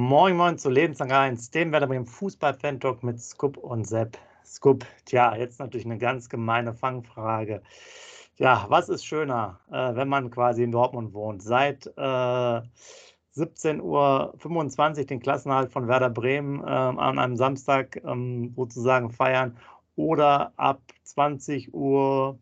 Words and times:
Moin 0.00 0.36
Moin 0.36 0.56
zu 0.56 0.70
Lebenslang 0.70 1.10
1, 1.10 1.50
dem 1.50 1.72
werden 1.72 1.90
wir 1.90 1.96
im 1.96 2.06
Fußball-Fan-Talk 2.06 3.02
mit 3.02 3.20
Scoop 3.20 3.56
und 3.56 3.84
Sepp. 3.84 4.16
Scoop, 4.46 4.86
tja, 5.06 5.34
jetzt 5.34 5.58
natürlich 5.58 5.86
eine 5.86 5.98
ganz 5.98 6.28
gemeine 6.28 6.72
Fangfrage. 6.72 7.62
Ja, 8.36 8.66
was 8.68 8.88
ist 8.90 9.04
schöner, 9.04 9.58
äh, 9.72 9.96
wenn 9.96 10.06
man 10.06 10.30
quasi 10.30 10.62
in 10.62 10.70
Dortmund 10.70 11.14
wohnt? 11.14 11.42
Seit 11.42 11.88
äh, 11.96 12.00
17.25 12.00 13.80
Uhr 13.82 15.04
den 15.06 15.18
Klassenhalt 15.18 15.72
von 15.72 15.88
Werder 15.88 16.10
Bremen 16.10 16.60
äh, 16.60 16.66
an 16.66 17.18
einem 17.18 17.34
Samstag 17.34 18.00
ähm, 18.04 18.52
sozusagen 18.54 19.10
feiern 19.10 19.56
oder 19.96 20.52
ab 20.54 20.80
20 21.02 21.74
Uhr, 21.74 22.38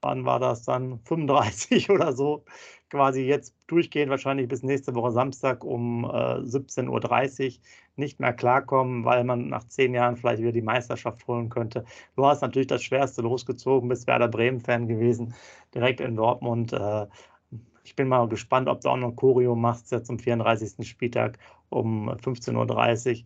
wann 0.00 0.24
war 0.26 0.38
das 0.38 0.62
dann? 0.62 1.00
35 1.00 1.90
oder 1.90 2.12
so, 2.12 2.44
quasi 2.90 3.22
jetzt 3.22 3.54
durchgehend, 3.68 4.10
wahrscheinlich 4.10 4.48
bis 4.48 4.62
nächste 4.62 4.94
Woche 4.94 5.12
Samstag 5.12 5.64
um 5.64 6.04
äh, 6.04 6.08
17.30 6.08 6.88
Uhr 7.46 7.62
nicht 7.96 8.20
mehr 8.20 8.32
klarkommen, 8.32 9.04
weil 9.04 9.24
man 9.24 9.48
nach 9.48 9.64
zehn 9.68 9.94
Jahren 9.94 10.16
vielleicht 10.16 10.42
wieder 10.42 10.52
die 10.52 10.62
Meisterschaft 10.62 11.26
holen 11.26 11.48
könnte. 11.48 11.84
Du 12.16 12.26
hast 12.26 12.42
natürlich 12.42 12.68
das 12.68 12.82
Schwerste 12.82 13.22
losgezogen, 13.22 13.88
bist 13.88 14.06
Werder 14.06 14.28
Bremen-Fan 14.28 14.88
gewesen, 14.88 15.34
direkt 15.74 16.00
in 16.00 16.16
Dortmund. 16.16 16.72
Äh, 16.72 17.06
ich 17.84 17.96
bin 17.96 18.08
mal 18.08 18.28
gespannt, 18.28 18.68
ob 18.68 18.80
du 18.80 18.88
auch 18.88 18.96
noch 18.96 19.16
Choreo 19.16 19.54
machst 19.54 19.90
jetzt 19.92 20.06
zum 20.06 20.18
34. 20.18 20.86
Spieltag 20.86 21.38
um 21.70 22.10
15.30 22.10 23.20
Uhr. 23.20 23.24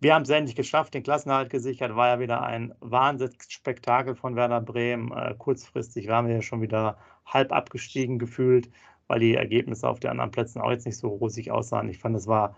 Wir 0.00 0.14
haben 0.14 0.22
es 0.22 0.30
endlich 0.30 0.54
geschafft, 0.54 0.94
den 0.94 1.02
Klassenerhalt 1.02 1.50
gesichert. 1.50 1.96
War 1.96 2.08
ja 2.08 2.20
wieder 2.20 2.42
ein 2.42 2.72
Wahnsinnsspektakel 2.80 4.14
von 4.14 4.36
Werder 4.36 4.60
Bremen. 4.60 5.10
Äh, 5.12 5.34
kurzfristig 5.36 6.06
waren 6.08 6.28
wir 6.28 6.36
ja 6.36 6.42
schon 6.42 6.60
wieder 6.60 6.98
halb 7.26 7.52
abgestiegen 7.52 8.18
gefühlt 8.18 8.70
weil 9.08 9.20
die 9.20 9.34
Ergebnisse 9.34 9.88
auf 9.88 10.00
den 10.00 10.10
anderen 10.10 10.30
Plätzen 10.30 10.60
auch 10.60 10.70
jetzt 10.70 10.86
nicht 10.86 10.98
so 10.98 11.08
rosig 11.08 11.50
aussahen. 11.50 11.88
Ich 11.88 11.98
fand, 11.98 12.14
es 12.16 12.26
war 12.26 12.56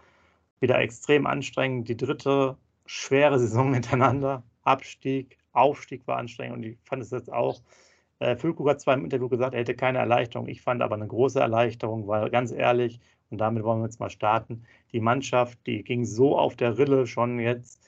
wieder 0.60 0.78
extrem 0.78 1.26
anstrengend. 1.26 1.88
Die 1.88 1.96
dritte 1.96 2.56
schwere 2.86 3.38
Saison 3.38 3.72
hintereinander. 3.74 4.42
Abstieg, 4.62 5.38
Aufstieg 5.52 6.06
war 6.06 6.18
anstrengend 6.18 6.56
und 6.58 6.62
ich 6.64 6.78
fand 6.84 7.02
es 7.02 7.10
jetzt 7.10 7.32
auch. 7.32 7.62
Äh, 8.18 8.36
Füllkrug 8.36 8.68
hat 8.68 8.80
zwar 8.80 8.94
im 8.94 9.04
Interview 9.04 9.28
gesagt, 9.28 9.54
er 9.54 9.60
hätte 9.60 9.74
keine 9.74 9.98
Erleichterung. 9.98 10.46
Ich 10.48 10.60
fand 10.60 10.82
aber 10.82 10.96
eine 10.96 11.06
große 11.06 11.40
Erleichterung, 11.40 12.06
weil 12.06 12.28
ganz 12.30 12.52
ehrlich, 12.52 13.00
und 13.30 13.38
damit 13.38 13.64
wollen 13.64 13.80
wir 13.80 13.86
jetzt 13.86 14.00
mal 14.00 14.10
starten, 14.10 14.64
die 14.92 15.00
Mannschaft, 15.00 15.58
die 15.66 15.82
ging 15.82 16.04
so 16.04 16.36
auf 16.38 16.56
der 16.56 16.76
Rille 16.76 17.06
schon 17.06 17.38
jetzt. 17.38 17.80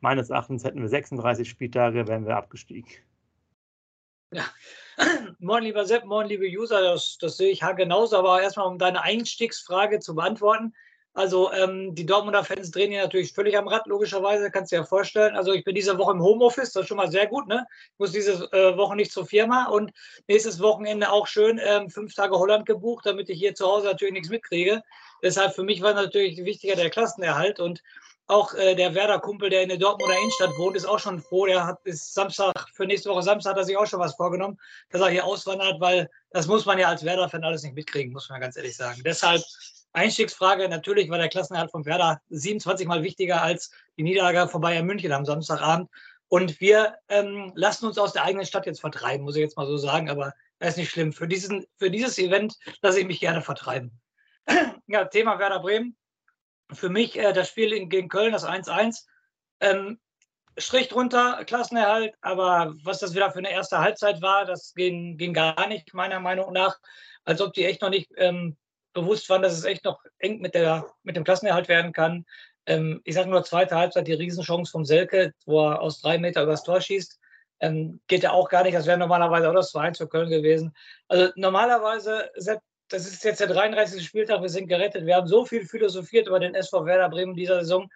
Meines 0.00 0.30
Erachtens 0.30 0.64
hätten 0.64 0.80
wir 0.80 0.88
36 0.88 1.48
Spieltage, 1.48 2.06
wären 2.06 2.26
wir 2.26 2.36
abgestiegen. 2.36 2.88
Ja, 4.32 4.44
moin 5.40 5.64
lieber 5.64 5.84
Sepp, 5.86 6.04
moin 6.04 6.28
liebe 6.28 6.46
User, 6.46 6.82
das, 6.82 7.16
das 7.18 7.36
sehe 7.36 7.50
ich 7.50 7.60
genauso, 7.76 8.16
aber 8.16 8.42
erstmal 8.42 8.66
um 8.66 8.78
deine 8.78 9.02
Einstiegsfrage 9.02 9.98
zu 9.98 10.14
beantworten. 10.14 10.74
Also 11.12 11.50
ähm, 11.52 11.92
die 11.94 12.06
Dortmunder 12.06 12.44
Fans 12.44 12.70
drehen 12.70 12.92
hier 12.92 13.02
natürlich 13.02 13.32
völlig 13.32 13.58
am 13.58 13.66
Rad, 13.66 13.86
logischerweise, 13.86 14.50
kannst 14.50 14.70
du 14.70 14.76
dir 14.76 14.82
ja 14.82 14.86
vorstellen. 14.86 15.34
Also 15.34 15.52
ich 15.52 15.64
bin 15.64 15.74
diese 15.74 15.98
Woche 15.98 16.12
im 16.12 16.22
Homeoffice, 16.22 16.72
das 16.72 16.82
ist 16.82 16.88
schon 16.88 16.98
mal 16.98 17.10
sehr 17.10 17.26
gut, 17.26 17.48
ne? 17.48 17.66
Ich 17.94 17.98
muss 17.98 18.12
diese 18.12 18.48
äh, 18.52 18.76
Woche 18.76 18.94
nicht 18.94 19.10
zur 19.10 19.26
Firma 19.26 19.66
und 19.66 19.90
nächstes 20.28 20.60
Wochenende 20.60 21.10
auch 21.10 21.26
schön 21.26 21.60
ähm, 21.64 21.90
fünf 21.90 22.14
Tage 22.14 22.38
Holland 22.38 22.64
gebucht, 22.64 23.06
damit 23.06 23.28
ich 23.28 23.40
hier 23.40 23.56
zu 23.56 23.66
Hause 23.66 23.86
natürlich 23.86 24.14
nichts 24.14 24.30
mitkriege. 24.30 24.82
Deshalb 25.22 25.54
für 25.54 25.64
mich 25.64 25.82
war 25.82 25.94
natürlich 25.94 26.44
wichtiger 26.44 26.76
der 26.76 26.90
Klassenerhalt 26.90 27.58
und 27.58 27.82
auch 28.30 28.54
äh, 28.54 28.74
der 28.74 28.94
Werder-Kumpel, 28.94 29.50
der 29.50 29.62
in 29.62 29.68
der 29.68 29.78
Dortmunder 29.78 30.16
Innenstadt 30.18 30.56
wohnt, 30.56 30.76
ist 30.76 30.86
auch 30.86 30.98
schon 30.98 31.20
froh. 31.20 31.46
Der 31.46 31.66
hat 31.66 31.82
bis 31.82 32.12
Samstag, 32.12 32.54
für 32.72 32.86
nächste 32.86 33.10
Woche 33.10 33.22
Samstag 33.22 33.50
hat 33.50 33.58
er 33.58 33.64
sich 33.64 33.76
auch 33.76 33.86
schon 33.86 34.00
was 34.00 34.14
vorgenommen, 34.14 34.58
dass 34.90 35.00
er 35.00 35.08
hier 35.08 35.24
auswandert, 35.24 35.80
weil 35.80 36.08
das 36.30 36.46
muss 36.46 36.64
man 36.64 36.78
ja 36.78 36.88
als 36.88 37.04
Werder-Fan 37.04 37.44
alles 37.44 37.62
nicht 37.62 37.74
mitkriegen, 37.74 38.12
muss 38.12 38.28
man 38.30 38.40
ganz 38.40 38.56
ehrlich 38.56 38.76
sagen. 38.76 39.02
Deshalb 39.04 39.42
Einstiegsfrage, 39.92 40.68
natürlich 40.68 41.10
war 41.10 41.18
der 41.18 41.28
Klassenerhalt 41.28 41.70
von 41.70 41.84
Werder 41.84 42.20
27 42.30 42.86
Mal 42.86 43.02
wichtiger 43.02 43.42
als 43.42 43.70
die 43.96 44.04
Niederlage 44.04 44.48
von 44.48 44.60
Bayern 44.60 44.86
München 44.86 45.12
am 45.12 45.24
Samstagabend. 45.24 45.90
Und 46.28 46.60
wir 46.60 46.94
ähm, 47.08 47.50
lassen 47.56 47.86
uns 47.86 47.98
aus 47.98 48.12
der 48.12 48.22
eigenen 48.22 48.46
Stadt 48.46 48.66
jetzt 48.66 48.80
vertreiben, 48.80 49.24
muss 49.24 49.34
ich 49.34 49.42
jetzt 49.42 49.56
mal 49.56 49.66
so 49.66 49.76
sagen, 49.76 50.08
aber 50.08 50.32
das 50.60 50.70
ist 50.70 50.76
nicht 50.76 50.90
schlimm. 50.90 51.12
Für, 51.12 51.26
diesen, 51.26 51.66
für 51.76 51.90
dieses 51.90 52.18
Event 52.18 52.56
lasse 52.82 53.00
ich 53.00 53.06
mich 53.06 53.18
gerne 53.18 53.42
vertreiben. 53.42 53.90
ja, 54.86 55.04
Thema 55.06 55.40
Werder 55.40 55.58
Bremen 55.58 55.96
für 56.72 56.88
mich 56.88 57.18
äh, 57.18 57.32
das 57.32 57.48
Spiel 57.48 57.86
gegen 57.88 58.08
Köln, 58.08 58.32
das 58.32 58.44
1-1. 58.44 59.06
Ähm, 59.60 59.98
Strich 60.58 60.88
drunter, 60.88 61.44
Klassenerhalt, 61.44 62.14
aber 62.20 62.74
was 62.82 62.98
das 62.98 63.14
wieder 63.14 63.30
für 63.30 63.38
eine 63.38 63.52
erste 63.52 63.78
Halbzeit 63.78 64.20
war, 64.20 64.44
das 64.44 64.74
ging, 64.74 65.16
ging 65.16 65.32
gar 65.32 65.68
nicht, 65.68 65.94
meiner 65.94 66.20
Meinung 66.20 66.52
nach. 66.52 66.78
Als 67.24 67.40
ob 67.40 67.52
die 67.52 67.64
echt 67.64 67.82
noch 67.82 67.90
nicht 67.90 68.10
ähm, 68.16 68.56
bewusst 68.92 69.28
waren, 69.28 69.42
dass 69.42 69.52
es 69.52 69.64
echt 69.64 69.84
noch 69.84 70.00
eng 70.18 70.40
mit, 70.40 70.54
der, 70.54 70.86
mit 71.02 71.16
dem 71.16 71.24
Klassenerhalt 71.24 71.68
werden 71.68 71.92
kann. 71.92 72.26
Ähm, 72.66 73.00
ich 73.04 73.14
sage 73.14 73.30
nur 73.30 73.44
zweite 73.44 73.76
Halbzeit, 73.76 74.06
die 74.06 74.12
Riesenchance 74.12 74.70
vom 74.70 74.84
Selke, 74.84 75.32
wo 75.46 75.68
er 75.68 75.80
aus 75.80 76.00
drei 76.00 76.18
Meter 76.18 76.42
übers 76.42 76.64
Tor 76.64 76.80
schießt. 76.80 77.18
Ähm, 77.60 78.00
geht 78.06 78.22
ja 78.22 78.32
auch 78.32 78.48
gar 78.48 78.64
nicht. 78.64 78.74
Das 78.74 78.86
wäre 78.86 78.98
normalerweise 78.98 79.48
auch 79.48 79.54
das 79.54 79.72
2-1 79.72 79.98
für 79.98 80.08
Köln 80.08 80.30
gewesen. 80.30 80.74
Also 81.08 81.32
normalerweise, 81.36 82.30
Sepp, 82.36 82.60
das 82.90 83.06
ist 83.06 83.24
jetzt 83.24 83.40
der 83.40 83.46
33. 83.46 84.04
Spieltag, 84.04 84.42
wir 84.42 84.48
sind 84.48 84.66
gerettet. 84.66 85.06
Wir 85.06 85.16
haben 85.16 85.28
so 85.28 85.44
viel 85.44 85.64
philosophiert 85.64 86.26
über 86.26 86.40
den 86.40 86.54
SV 86.54 86.84
Werder 86.84 87.08
Bremen 87.08 87.34
dieser 87.34 87.60
Saison. 87.60 87.88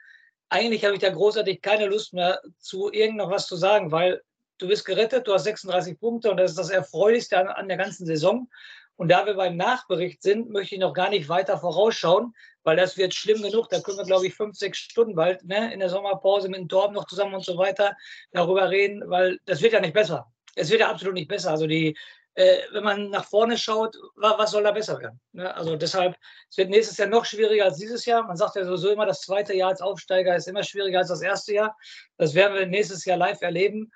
Eigentlich 0.49 0.85
habe 0.85 0.95
ich 0.95 1.01
da 1.01 1.11
großartig 1.11 1.61
keine 1.63 1.87
Lust 1.87 2.13
mehr 2.15 2.41
zu 2.59 2.93
irgend 2.93 3.17
noch 3.17 3.31
was 3.31 3.49
zu 3.49 3.57
sagen, 3.57 3.91
weil 3.91 4.23
du 4.59 4.69
bist 4.69 4.85
gerettet, 4.85 5.27
du 5.27 5.35
hast 5.35 5.45
36 5.45 5.99
Punkte 5.99 6.31
und 6.31 6.37
das 6.37 6.53
ist 6.53 6.59
das 6.59 6.71
Erfreulichste 6.71 7.37
an, 7.39 7.49
an 7.49 7.69
der 7.69 7.77
ganzen 7.77 8.07
Saison. 8.07 8.49
Und 8.97 9.09
da 9.09 9.27
wir 9.27 9.35
beim 9.35 9.57
Nachbericht 9.57 10.23
sind, 10.23 10.51
möchte 10.51 10.77
ich 10.77 10.81
noch 10.81 10.95
gar 10.95 11.11
nicht 11.11 11.29
weiter 11.29 11.59
vorausschauen, 11.59 12.33
weil 12.63 12.77
das 12.77 12.97
wird 12.97 13.13
schlimm 13.13 13.43
genug. 13.43 13.69
Da 13.69 13.81
können 13.81 13.99
wir, 13.99 14.05
glaube 14.05 14.29
ich, 14.29 14.35
fünf, 14.35 14.57
sechs 14.57 14.79
Stunden 14.79 15.17
bald 15.17 15.45
ne, 15.45 15.75
in 15.75 15.81
der 15.81 15.89
Sommerpause 15.89 16.49
mit 16.49 16.61
dem 16.61 16.69
Torben 16.69 16.95
noch 16.95 17.09
zusammen 17.09 17.35
und 17.35 17.45
so 17.45 17.59
weiter 17.59 17.97
darüber 18.31 18.71
reden, 18.71 19.03
weil 19.11 19.41
das 19.47 19.61
wird 19.61 19.73
ja 19.73 19.81
nicht 19.81 19.95
besser. 19.95 20.33
Es 20.55 20.71
wird 20.71 20.81
ja 20.81 20.91
absolut 20.91 21.15
nicht 21.15 21.27
besser. 21.27 21.51
Also 21.51 21.67
die, 21.67 21.97
äh, 22.35 22.59
wenn 22.73 22.85
man 22.85 23.11
nach 23.11 23.25
vorne 23.25 23.57
schaut, 23.57 23.97
was 24.17 24.51
soll 24.51 24.65
da 24.65 24.73
besser 24.73 25.01
werden? 25.01 25.21
Ne? 25.33 25.55
Also 25.55 25.77
deshalb, 25.77 26.17
es 26.51 26.57
wird 26.57 26.71
nächstes 26.71 26.97
Jahr 26.97 27.09
noch 27.09 27.25
schwieriger 27.25 27.65
als 27.65 27.79
dieses 27.79 28.05
Jahr. 28.05 28.25
Man 28.25 28.37
sagt 28.37 28.57
ja 28.57 28.65
sowieso 28.65 28.91
immer, 28.91 29.07
das 29.07 29.21
zweite 29.21 29.55
Jahr 29.55 29.71
als 29.71 29.81
Aufsteiger 29.81 30.35
ist 30.35 30.49
immer 30.49 30.63
schwieriger 30.63 30.99
als 30.99 31.09
das 31.09 31.23
erste 31.23 31.55
Jahr. 31.55 31.77
Das 32.17 32.35
werden 32.35 32.55
wir 32.55 32.67
nächstes 32.67 33.05
Jahr 33.05 33.17
live 33.17 33.41
erleben. 33.41 33.93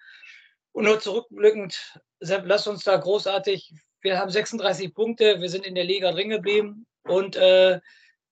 Und 0.73 0.85
nur 0.85 1.01
zurückblickend, 1.01 1.99
Sepp, 2.21 2.45
lass 2.47 2.67
uns 2.67 2.85
da 2.85 2.97
großartig, 2.97 3.73
wir 4.01 4.19
haben 4.19 4.31
36 4.31 4.95
Punkte, 4.95 5.41
wir 5.41 5.49
sind 5.49 5.67
in 5.67 5.75
der 5.75 5.85
Liga 5.85 6.13
drin 6.13 6.31
geblieben. 6.31 6.87
Und 7.03 7.37
äh, 7.37 7.81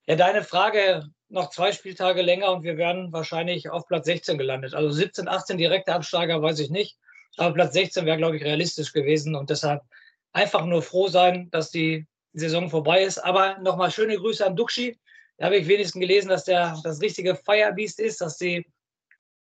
ja, 0.07 0.15
deine 0.15 0.43
Frage, 0.43 1.09
noch 1.29 1.49
zwei 1.49 1.73
Spieltage 1.73 2.21
länger 2.21 2.51
und 2.53 2.63
wir 2.63 2.77
werden 2.77 3.11
wahrscheinlich 3.11 3.69
auf 3.69 3.85
Platz 3.87 4.05
16 4.05 4.37
gelandet. 4.37 4.73
Also 4.73 4.89
17, 4.89 5.27
18 5.27 5.57
direkte 5.57 5.93
Absteiger, 5.93 6.41
weiß 6.41 6.59
ich 6.59 6.69
nicht. 6.69 6.97
Aber 7.37 7.53
Platz 7.53 7.73
16 7.73 8.05
wäre, 8.05 8.17
glaube 8.17 8.37
ich, 8.37 8.43
realistisch 8.43 8.93
gewesen 8.93 9.35
und 9.35 9.49
deshalb 9.49 9.81
einfach 10.33 10.65
nur 10.65 10.81
froh 10.81 11.07
sein, 11.07 11.49
dass 11.51 11.71
die 11.71 12.05
Saison 12.33 12.69
vorbei 12.69 13.03
ist. 13.03 13.17
Aber 13.19 13.57
nochmal 13.59 13.91
schöne 13.91 14.17
Grüße 14.17 14.45
an 14.45 14.55
Duxi. 14.55 14.97
Da 15.37 15.45
habe 15.45 15.57
ich 15.57 15.67
wenigstens 15.67 15.99
gelesen, 15.99 16.29
dass 16.29 16.45
der 16.45 16.79
das 16.83 17.01
richtige 17.01 17.35
Firebeast 17.35 17.99
ist, 17.99 18.21
dass 18.21 18.37
sie 18.37 18.65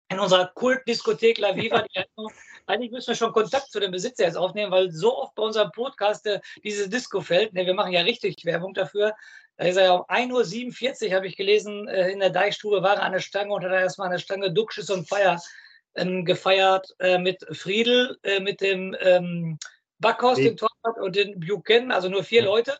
in 0.09 0.19
unserer 0.19 0.47
Kultdiskothek 0.47 1.39
La 1.39 1.55
Viva, 1.55 1.83
eigentlich 2.67 2.91
müssen 2.91 3.07
wir 3.07 3.15
schon 3.15 3.33
Kontakt 3.33 3.71
zu 3.71 3.79
dem 3.79 3.91
Besitzer 3.91 4.25
jetzt 4.25 4.37
aufnehmen, 4.37 4.71
weil 4.71 4.91
so 4.91 5.17
oft 5.17 5.35
bei 5.35 5.43
unserem 5.43 5.71
Podcast 5.71 6.25
äh, 6.27 6.39
diese 6.63 6.87
Disco 6.87 7.21
fällt. 7.21 7.53
Ne, 7.53 7.65
wir 7.65 7.73
machen 7.73 7.91
ja 7.91 8.01
richtig 8.01 8.45
Werbung 8.45 8.73
dafür. 8.73 9.13
Da 9.57 9.65
ist 9.65 9.75
er 9.75 9.83
ja 9.85 9.93
um 9.93 10.05
1.47 10.05 11.07
Uhr, 11.07 11.15
habe 11.15 11.27
ich 11.27 11.35
gelesen, 11.35 11.87
äh, 11.87 12.11
in 12.11 12.19
der 12.19 12.29
Deichstube 12.29 12.81
war 12.81 12.95
er 12.95 13.03
an 13.03 13.11
der 13.11 13.19
Stange 13.19 13.53
und 13.53 13.63
hat 13.63 13.71
erstmal 13.71 14.07
an 14.07 14.13
der 14.13 14.19
Stange 14.19 14.53
Duxis 14.53 14.89
und 14.89 15.07
Fire 15.07 15.37
ähm, 15.95 16.25
gefeiert 16.25 16.87
äh, 16.99 17.17
mit 17.17 17.45
Friedel, 17.51 18.17
äh, 18.23 18.39
mit 18.39 18.61
dem 18.61 18.95
ähm, 18.99 19.59
Backhaus, 20.03 20.37
dem 20.37 20.57
Torwart 20.57 20.99
und 20.99 21.15
den 21.15 21.39
Buchanan, 21.39 21.91
also 21.91 22.09
nur 22.09 22.23
vier 22.23 22.41
ja. 22.41 22.47
Leute. 22.47 22.77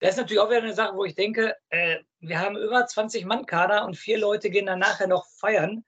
Das 0.00 0.10
ist 0.10 0.16
natürlich 0.16 0.40
auch 0.40 0.50
wieder 0.50 0.62
eine 0.62 0.74
Sache, 0.74 0.96
wo 0.96 1.04
ich 1.04 1.14
denke, 1.14 1.56
äh, 1.68 1.98
wir 2.18 2.40
haben 2.40 2.56
über 2.56 2.84
20 2.84 3.24
Mann 3.24 3.46
Kader 3.46 3.84
und 3.84 3.96
vier 3.96 4.18
Leute 4.18 4.50
gehen 4.50 4.66
dann 4.66 4.80
nachher 4.80 5.06
noch 5.06 5.26
feiern. 5.38 5.84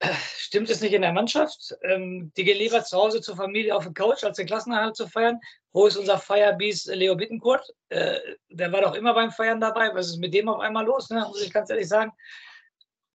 Äh, 0.00 0.08
stimmt 0.36 0.68
es 0.68 0.82
nicht 0.82 0.92
in 0.92 1.02
der 1.02 1.12
Mannschaft? 1.12 1.74
Ähm, 1.82 2.30
die 2.36 2.44
gehen 2.44 2.58
lieber 2.58 2.84
zu 2.84 2.98
Hause 2.98 3.22
zur 3.22 3.36
Familie 3.36 3.74
auf 3.74 3.84
den 3.84 3.94
Couch, 3.94 4.22
als 4.22 4.36
den 4.36 4.46
Klassenerhalt 4.46 4.96
zu 4.96 5.08
feiern. 5.08 5.40
Wo 5.72 5.86
ist 5.86 5.96
unser 5.96 6.18
Firebeast 6.18 6.86
Leo 6.88 7.16
Bittencourt? 7.16 7.66
Äh, 7.88 8.18
der 8.50 8.70
war 8.70 8.82
doch 8.82 8.94
immer 8.94 9.14
beim 9.14 9.30
Feiern 9.30 9.60
dabei. 9.60 9.94
Was 9.94 10.08
ist 10.08 10.18
mit 10.18 10.34
dem 10.34 10.48
auf 10.48 10.60
einmal 10.60 10.84
los? 10.84 11.08
Ne? 11.10 11.24
Muss 11.26 11.42
ich 11.42 11.52
ganz 11.52 11.70
ehrlich 11.70 11.88
sagen 11.88 12.12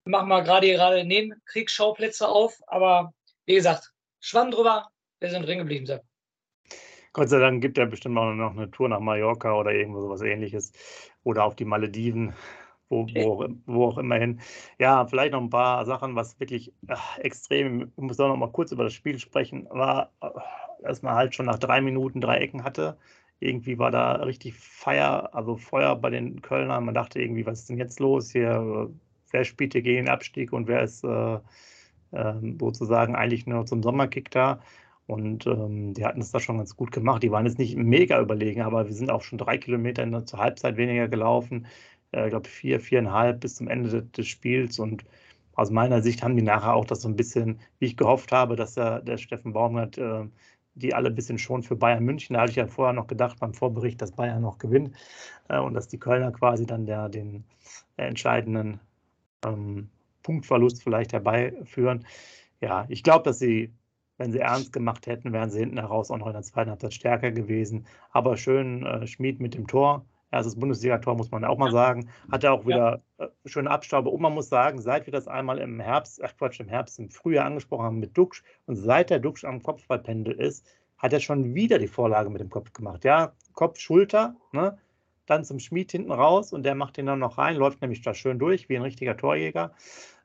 machen 0.06 0.30
wir 0.30 0.42
gerade 0.44 0.68
gerade 0.68 1.04
neben 1.04 1.42
Kriegsschauplätze 1.46 2.28
auf. 2.28 2.60
Aber 2.68 3.14
wie 3.46 3.56
gesagt, 3.56 3.92
Schwamm 4.20 4.52
drüber, 4.52 4.92
wir 5.20 5.30
sind 5.30 5.46
drin 5.46 5.60
geblieben, 5.60 5.86
Sepp. 5.86 6.04
Gott 7.14 7.30
sei 7.30 7.40
Dank 7.40 7.62
gibt 7.62 7.78
er 7.78 7.86
bestimmt 7.88 8.18
auch 8.18 8.34
noch 8.34 8.52
eine 8.56 8.72
Tour 8.72 8.88
nach 8.90 9.00
Mallorca 9.02 9.54
oder 9.54 9.74
irgendwo 9.74 10.02
sowas 10.02 10.22
ähnliches. 10.22 10.72
Oder 11.24 11.44
auf 11.44 11.56
die 11.56 11.66
Malediven, 11.66 12.34
wo, 12.90 13.14
wo, 13.14 13.48
wo 13.66 13.86
auch 13.88 13.98
immer 13.98 14.16
hin. 14.16 14.40
Ja, 14.80 15.06
vielleicht 15.06 15.34
noch 15.34 15.42
ein 15.42 15.50
paar 15.50 15.86
Sachen, 15.86 16.16
was 16.16 16.40
wirklich 16.40 16.74
ach, 16.88 17.18
extrem, 17.20 17.92
ich 17.96 17.98
muss 17.98 18.20
auch 18.20 18.30
noch 18.30 18.38
mal 18.38 18.52
kurz 18.52 18.72
über 18.72 18.84
das 18.86 18.94
Spiel 18.94 19.20
sprechen, 19.20 19.68
war, 19.70 20.14
äh, 20.22 20.30
dass 20.84 21.02
man 21.02 21.16
halt 21.16 21.36
schon 21.36 21.46
nach 21.48 21.60
drei 21.60 21.82
Minuten 21.82 22.22
drei 22.22 22.38
Ecken 22.38 22.64
hatte 22.64 22.98
Irgendwie 23.40 23.78
war 23.78 23.92
da 23.92 24.14
richtig 24.24 24.56
Feier, 24.56 25.34
also 25.36 25.58
Feuer 25.58 25.96
bei 25.98 26.10
den 26.12 26.42
Kölnern. 26.42 26.86
Man 26.86 26.94
dachte 26.96 27.22
irgendwie, 27.22 27.46
was 27.46 27.60
ist 27.62 27.70
denn 27.70 27.78
jetzt 27.78 28.00
los 28.00 28.32
hier? 28.32 28.90
Wer 29.32 29.44
spielt 29.46 29.74
hier 29.74 29.82
gegen 29.82 30.06
den 30.06 30.10
Abstieg 30.14 30.54
und 30.54 30.68
wer 30.68 30.84
ist 30.84 31.04
äh, 31.04 31.40
äh, 32.12 32.34
sozusagen 32.60 33.16
eigentlich 33.16 33.46
nur 33.48 33.66
zum 33.66 33.84
Sommerkick 33.84 34.32
da? 34.32 34.62
Und 35.08 35.46
ähm, 35.48 35.94
die 35.94 36.06
hatten 36.06 36.22
es 36.22 36.32
da 36.32 36.40
schon 36.40 36.58
ganz 36.58 36.76
gut 36.76 36.92
gemacht. 36.92 37.24
Die 37.24 37.32
waren 37.32 37.46
jetzt 37.46 37.60
nicht 37.60 37.76
mega 37.76 38.20
überlegen, 38.22 38.62
aber 38.62 38.88
wir 38.88 38.94
sind 38.94 39.12
auch 39.12 39.22
schon 39.22 39.38
drei 39.38 39.58
Kilometer 39.58 40.04
in 40.04 40.12
der, 40.12 40.26
zur 40.26 40.40
Halbzeit 40.40 40.78
weniger 40.78 41.08
gelaufen. 41.08 41.68
Äh, 42.12 42.26
ich 42.26 42.30
glaube, 42.32 42.48
vier, 42.48 42.80
viereinhalb 42.80 43.42
bis 43.42 43.56
zum 43.56 43.68
Ende 43.68 43.90
des, 43.90 44.12
des 44.12 44.28
Spiels. 44.28 44.80
Und 44.80 45.06
aus 45.56 45.70
meiner 45.72 46.02
Sicht 46.02 46.24
haben 46.24 46.36
die 46.36 46.44
nachher 46.44 46.74
auch 46.74 46.86
das 46.86 47.02
so 47.02 47.10
ein 47.10 47.16
bisschen, 47.16 47.60
wie 47.80 47.88
ich 47.88 47.98
gehofft 47.98 48.32
habe, 48.32 48.56
dass 48.56 48.76
der, 48.76 49.02
der 49.02 49.18
Steffen 49.18 49.54
Baumgart 49.54 49.98
äh, 49.98 50.26
die 50.76 50.94
alle 50.94 51.10
ein 51.10 51.16
bisschen 51.16 51.38
schon 51.38 51.64
für 51.64 51.76
Bayern 51.76 52.04
München. 52.04 52.34
Da 52.34 52.42
hatte 52.42 52.52
ich 52.52 52.58
ja 52.58 52.68
vorher 52.68 52.94
noch 52.94 53.08
gedacht 53.08 53.40
beim 53.40 53.54
Vorbericht, 53.54 54.02
dass 54.02 54.12
Bayern 54.12 54.42
noch 54.42 54.58
gewinnt 54.58 54.96
äh, 55.50 55.60
und 55.60 55.74
dass 55.74 55.88
die 55.88 56.00
Kölner 56.00 56.32
quasi 56.32 56.66
dann 56.66 56.86
der, 56.86 57.10
den 57.10 57.44
äh, 57.98 58.08
entscheidenden 58.08 58.80
ähm, 59.46 59.90
Punktverlust 60.24 60.84
vielleicht 60.84 61.14
herbeiführen. 61.14 62.06
Ja, 62.62 62.86
ich 62.90 63.04
glaube, 63.04 63.24
dass 63.24 63.40
sie, 63.40 63.74
wenn 64.22 64.32
sie 64.32 64.40
ernst 64.40 64.72
gemacht 64.72 65.08
hätten, 65.08 65.34
wären 65.34 65.50
sie 65.50 65.60
hinten 65.60 65.80
heraus 65.80 66.12
auch 66.12 66.18
noch 66.18 66.28
in 66.28 66.34
der 66.34 66.44
zweiten 66.44 66.70
Halbzeit 66.70 66.94
stärker 66.94 67.32
gewesen. 67.32 67.88
Aber 68.12 68.38
schön 68.38 68.86
äh, 68.86 69.08
Schmied 69.08 69.40
mit 69.40 69.56
dem 69.56 69.68
Tor 69.68 70.06
erstes 70.32 70.56
Bundesligator, 70.56 71.16
muss 71.16 71.32
man 71.32 71.44
auch 71.44 71.58
mal 71.58 71.72
sagen. 71.72 72.10
Hat 72.32 72.44
er 72.44 72.54
auch 72.54 72.66
wieder 72.66 73.02
ja. 73.20 73.26
Äh, 73.26 73.30
schöne 73.46 73.70
Abstaube. 73.70 74.10
Und 74.10 74.22
man 74.22 74.34
muss 74.34 74.48
sagen, 74.48 74.80
seit 74.80 75.06
wir 75.06 75.12
das 75.12 75.28
einmal 75.28 75.58
im 75.58 75.80
Herbst, 75.80 76.24
ach 76.24 76.36
Quatsch, 76.38 76.60
im 76.60 76.70
Herbst, 76.70 77.00
im 77.00 77.10
Frühjahr 77.10 77.46
angesprochen 77.46 77.84
haben 77.84 78.00
mit 78.00 78.18
Duxch 78.18 78.44
und 78.66 78.76
seit 78.76 79.10
der 79.10 79.20
Duxch 79.20 79.44
am 79.44 79.62
Kopfballpendel 79.62 80.34
ist, 80.34 80.66
hat 80.98 81.14
er 81.14 81.20
schon 81.20 81.54
wieder 81.56 81.80
die 81.80 81.88
Vorlage 81.88 82.30
mit 82.30 82.42
dem 82.42 82.50
Kopf 82.50 82.72
gemacht. 82.74 83.04
Ja, 83.04 83.34
Kopf, 83.54 83.80
Schulter, 83.80 84.36
ne? 84.52 84.78
dann 85.26 85.44
zum 85.44 85.60
Schmied 85.60 85.92
hinten 85.92 86.12
raus 86.12 86.54
und 86.54 86.64
der 86.64 86.76
macht 86.76 86.98
den 86.98 87.08
dann 87.08 87.20
noch 87.20 87.38
rein, 87.38 87.56
läuft 87.56 87.82
nämlich 87.82 88.02
da 88.02 88.14
schön 88.14 88.40
durch, 88.40 88.70
wie 88.70 88.76
ein 88.76 88.84
richtiger 88.84 89.18
Torjäger. 89.18 89.72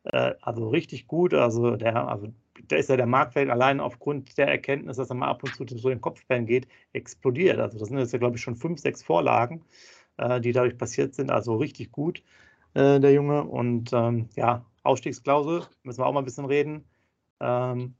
Äh, 0.04 0.34
also 0.40 0.69
richtig 0.69 1.06
gut. 1.06 1.34
Also 1.34 1.76
der, 1.76 2.08
also 2.08 2.28
da 2.69 2.77
ist 2.77 2.91
ja 2.91 2.97
der 2.97 3.07
Marktwert 3.07 3.51
allein 3.51 3.81
aufgrund 3.81 4.37
der 4.39 4.49
Erkenntnis, 4.49 4.97
dass 4.97 5.11
er 5.11 5.17
mal 5.17 5.29
ab 5.29 5.43
und 5.43 5.55
zu 5.55 5.67
so 5.77 5.89
den 5.89 6.01
Kopfbällen 6.01 6.47
geht, 6.47 6.69
explodiert. 6.93 7.59
Also 7.59 7.79
das 7.79 7.89
sind 7.89 7.99
jetzt 7.99 8.13
ja, 8.13 8.19
glaube 8.19 8.37
ich, 8.37 8.43
schon 8.43 8.57
fünf, 8.57 8.81
sechs 8.81 9.03
Vorlagen 9.03 9.65
äh, 10.19 10.41
die 10.41 10.53
dadurch 10.53 10.79
passiert 10.79 11.15
sind. 11.15 11.31
Also 11.31 11.57
richtig 11.57 11.93
gut, 11.93 12.23
äh, 12.75 13.01
der 13.01 13.13
Junge. 13.13 13.45
Und 13.45 13.93
ähm, 13.93 14.29
ja, 14.37 14.65
Ausstiegsklausel, 14.83 15.67
müssen 15.83 16.01
wir 16.01 16.07
auch 16.07 16.13
mal 16.13 16.21
ein 16.21 16.25
bisschen 16.25 16.47
reden, 16.47 16.85
ähm, 17.41 17.95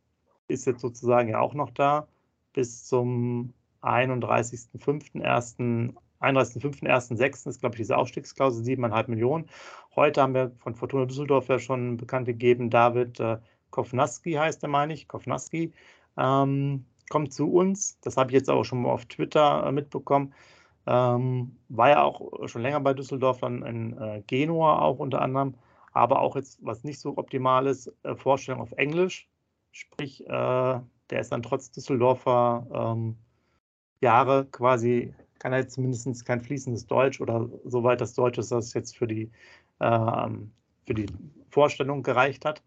ist 0.49 0.67
jetzt 0.67 0.81
sozusagen 0.81 1.29
ja 1.29 1.41
auch 1.41 1.55
noch 1.55 1.71
da 1.71 2.09
bis 2.53 2.87
zum 2.87 3.53
31.05.1. 3.83 5.95
31.05.1.6. 6.19 7.49
ist, 7.49 7.61
glaube 7.61 7.75
ich, 7.75 7.81
diese 7.81 7.99
Ausstiegsklausel, 7.99 8.65
7,5 8.65 9.11
Millionen. 9.11 9.51
Heute 9.95 10.23
haben 10.23 10.33
wir 10.33 10.51
von 10.59 10.75
Fortuna 10.75 11.05
Düsseldorf 11.05 11.49
ja 11.49 11.59
schon 11.59 11.99
bekannt 11.99 12.27
gegeben, 12.27 12.71
David 12.71 13.21
äh, 13.21 13.37
Kovnaski 13.76 14.32
heißt 14.32 14.62
er, 14.62 14.70
meine 14.70 14.94
ich, 14.94 15.06
Kovnaski, 15.06 15.70
ähm, 16.17 16.87
kommt 17.11 17.34
zu 17.34 17.52
uns. 17.52 18.00
Das 18.00 18.17
habe 18.17 18.31
ich 18.31 18.34
jetzt 18.34 18.49
auch 18.49 18.64
schon 18.64 18.82
mal 18.82 18.90
auf 18.90 19.05
Twitter 19.05 19.67
äh, 19.67 19.73
mitbekommen. 19.73 20.32
Ähm, 20.87 21.56
war 21.69 21.90
ja 21.90 22.02
auch 22.02 22.49
schon 22.49 22.62
länger 22.62 22.81
bei 22.81 22.94
Düsseldorf, 22.94 23.40
dann 23.40 23.62
in 23.62 23.99
äh, 23.99 24.23
Genua 24.26 24.78
auch 24.78 24.99
unter 24.99 25.20
anderem, 25.20 25.55
aber 25.93 26.20
auch 26.20 26.37
jetzt, 26.37 26.58
was 26.64 26.84
nicht 26.84 27.00
so 27.00 27.19
optimal 27.19 27.67
ist, 27.67 27.93
äh, 28.02 28.14
Vorstellung 28.17 28.62
auf 28.62 28.73
Englisch. 28.73 29.28
Sprich, 29.73 30.25
äh, 30.26 30.81
der 31.11 31.20
ist 31.20 31.32
dann 31.32 31.43
trotz 31.43 31.70
Düsseldorfer 31.70 32.67
ähm, 32.72 33.17
Jahre 34.00 34.46
quasi, 34.46 35.12
kann 35.38 35.52
er 35.52 35.61
jetzt 35.61 35.75
zumindest 35.75 36.25
kein 36.25 36.40
fließendes 36.40 36.87
Deutsch 36.87 37.20
oder 37.20 37.46
soweit 37.64 38.00
das 38.00 38.14
Deutsch 38.14 38.38
ist, 38.38 38.52
das 38.52 38.72
jetzt 38.72 38.96
für 38.96 39.06
die, 39.06 39.31
ähm, 39.81 40.50
für 40.87 40.94
die 40.94 41.06
Vorstellung 41.50 42.02
gereicht 42.02 42.46
hat. 42.46 42.62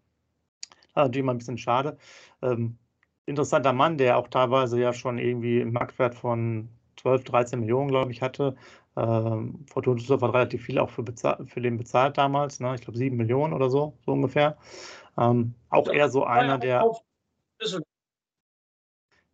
Natürlich 1.04 1.24
mal 1.24 1.32
ein 1.32 1.38
bisschen 1.38 1.58
schade. 1.58 1.96
Ähm, 2.42 2.78
interessanter 3.26 3.72
Mann, 3.72 3.98
der 3.98 4.18
auch 4.18 4.28
teilweise 4.28 4.80
ja 4.80 4.92
schon 4.92 5.18
irgendwie 5.18 5.60
im 5.60 5.72
Marktwert 5.72 6.14
von 6.14 6.68
12, 7.00 7.24
13 7.24 7.60
Millionen, 7.60 7.88
glaube 7.88 8.10
ich, 8.12 8.22
hatte. 8.22 8.56
Ähm, 8.96 9.64
Fortuna 9.70 9.96
Düsseldorf 9.96 10.22
hat 10.22 10.34
relativ 10.34 10.64
viel 10.64 10.78
auch 10.78 10.90
für, 10.90 11.04
für 11.46 11.60
den 11.60 11.78
bezahlt 11.78 12.18
damals. 12.18 12.60
Ne? 12.60 12.74
Ich 12.74 12.82
glaube, 12.82 12.98
7 12.98 13.16
Millionen 13.16 13.52
oder 13.52 13.70
so, 13.70 13.94
so 14.04 14.12
ungefähr. 14.12 14.58
Ähm, 15.16 15.54
auch 15.70 15.88
eher 15.88 16.08
so 16.10 16.24
einer, 16.24 16.58
der, 16.58 16.84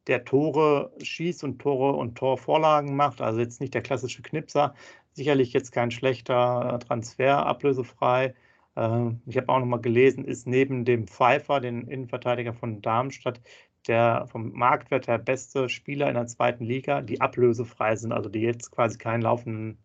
der 0.07 0.25
Tore 0.25 0.93
schießt 1.03 1.43
und 1.45 1.59
Tore 1.59 1.97
und 1.97 2.17
Torvorlagen 2.17 2.95
macht. 2.95 3.21
Also 3.21 3.41
jetzt 3.41 3.61
nicht 3.61 3.75
der 3.75 3.83
klassische 3.83 4.23
Knipser. 4.23 4.75
Sicherlich 5.13 5.53
jetzt 5.53 5.73
kein 5.73 5.91
schlechter 5.91 6.79
Transfer, 6.87 7.47
ablösefrei. 7.47 8.35
Ähm, 8.76 9.23
ich 9.26 9.37
habe 9.37 9.49
auch 9.49 9.58
noch 9.58 9.67
mal 9.67 9.81
gelesen, 9.81 10.25
ist 10.25 10.46
neben 10.46 10.84
dem 10.84 11.06
Pfeiffer, 11.06 11.61
den 11.61 11.88
Innenverteidiger 11.88 12.52
von 12.52 12.82
Darmstadt, 12.82 13.40
der 13.88 14.26
vom 14.28 14.52
Marktwert 14.52 15.08
her 15.08 15.19
beste 15.19 15.69
Spieler 15.69 16.08
in 16.08 16.14
der 16.14 16.26
zweiten 16.26 16.64
Liga, 16.64 17.02
die 17.02 17.20
ablösefrei 17.20 17.96
sind, 17.96 18.12
also 18.12 18.28
die 18.28 18.40
jetzt 18.40 18.70
quasi 18.73 18.99
keinen 18.99 19.23
laufenden 19.23 19.78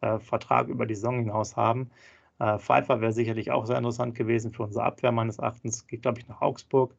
äh, 0.00 0.18
Vertrag 0.18 0.68
über 0.68 0.86
die 0.86 0.94
Saison 0.94 1.20
hinaus 1.20 1.56
haben. 1.56 1.90
Äh, 2.38 2.58
Pfeiffer 2.58 3.00
wäre 3.00 3.12
sicherlich 3.12 3.50
auch 3.50 3.66
sehr 3.66 3.78
interessant 3.78 4.14
gewesen 4.14 4.52
für 4.52 4.64
unsere 4.64 4.84
Abwehr 4.84 5.12
meines 5.12 5.38
Erachtens, 5.38 5.86
geht 5.86 6.02
glaube 6.02 6.20
ich 6.20 6.28
nach 6.28 6.40
Augsburg. 6.40 6.94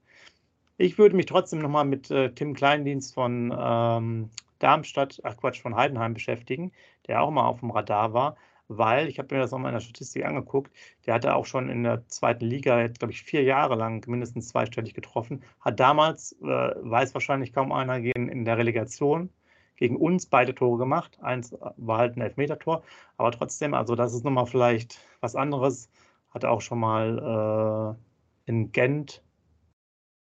Ich 0.78 0.98
würde 0.98 1.16
mich 1.16 1.26
trotzdem 1.26 1.60
nochmal 1.60 1.86
mit 1.86 2.10
äh, 2.12 2.32
Tim 2.34 2.54
Kleindienst 2.54 3.14
von 3.14 3.54
ähm, 3.58 4.30
Darmstadt, 4.60 5.20
ach 5.24 5.38
Quatsch, 5.38 5.62
von 5.62 5.76
Heidenheim 5.76 6.14
beschäftigen, 6.14 6.72
der 7.08 7.22
auch 7.22 7.32
mal 7.32 7.46
auf 7.46 7.60
dem 7.60 7.72
Radar 7.72 8.14
war, 8.14 8.38
weil 8.70 9.10
ich 9.10 9.20
habe 9.20 9.36
mir 9.36 9.42
das 9.42 9.52
nochmal 9.52 9.72
in 9.72 9.76
der 9.76 9.82
Statistik 9.82 10.24
angeguckt, 10.26 10.72
der 11.06 11.16
hatte 11.16 11.36
auch 11.36 11.46
schon 11.46 11.70
in 11.70 11.84
der 11.84 12.08
zweiten 12.08 12.46
Liga, 12.46 12.88
glaube 12.88 13.12
ich, 13.12 13.24
vier 13.24 13.44
Jahre 13.44 13.76
lang 13.76 14.08
mindestens 14.08 14.48
zweistellig 14.50 14.94
getroffen, 14.94 15.44
hat 15.60 15.80
damals, 15.80 16.34
äh, 16.42 16.46
weiß 16.46 17.14
wahrscheinlich 17.14 17.52
kaum 17.52 17.72
einer, 17.72 17.98
in 17.98 18.46
der 18.46 18.58
Relegation 18.58 19.30
gegen 19.76 19.96
uns 19.98 20.26
beide 20.26 20.54
Tore 20.54 20.78
gemacht. 20.78 21.18
Eins 21.22 21.56
war 21.78 21.98
halt 21.98 22.18
ein 22.18 22.22
Elfmeter-Tor, 22.22 22.84
aber 23.18 23.32
trotzdem, 23.32 23.74
also 23.74 23.96
das 23.96 24.14
ist 24.14 24.24
nochmal 24.24 24.46
vielleicht 24.46 25.00
was 25.22 25.36
anderes. 25.36 25.90
Hat 26.30 26.46
auch 26.46 26.62
schon 26.62 26.80
mal 26.80 27.98
äh, 28.48 28.50
in 28.50 28.72
Gent 28.72 29.24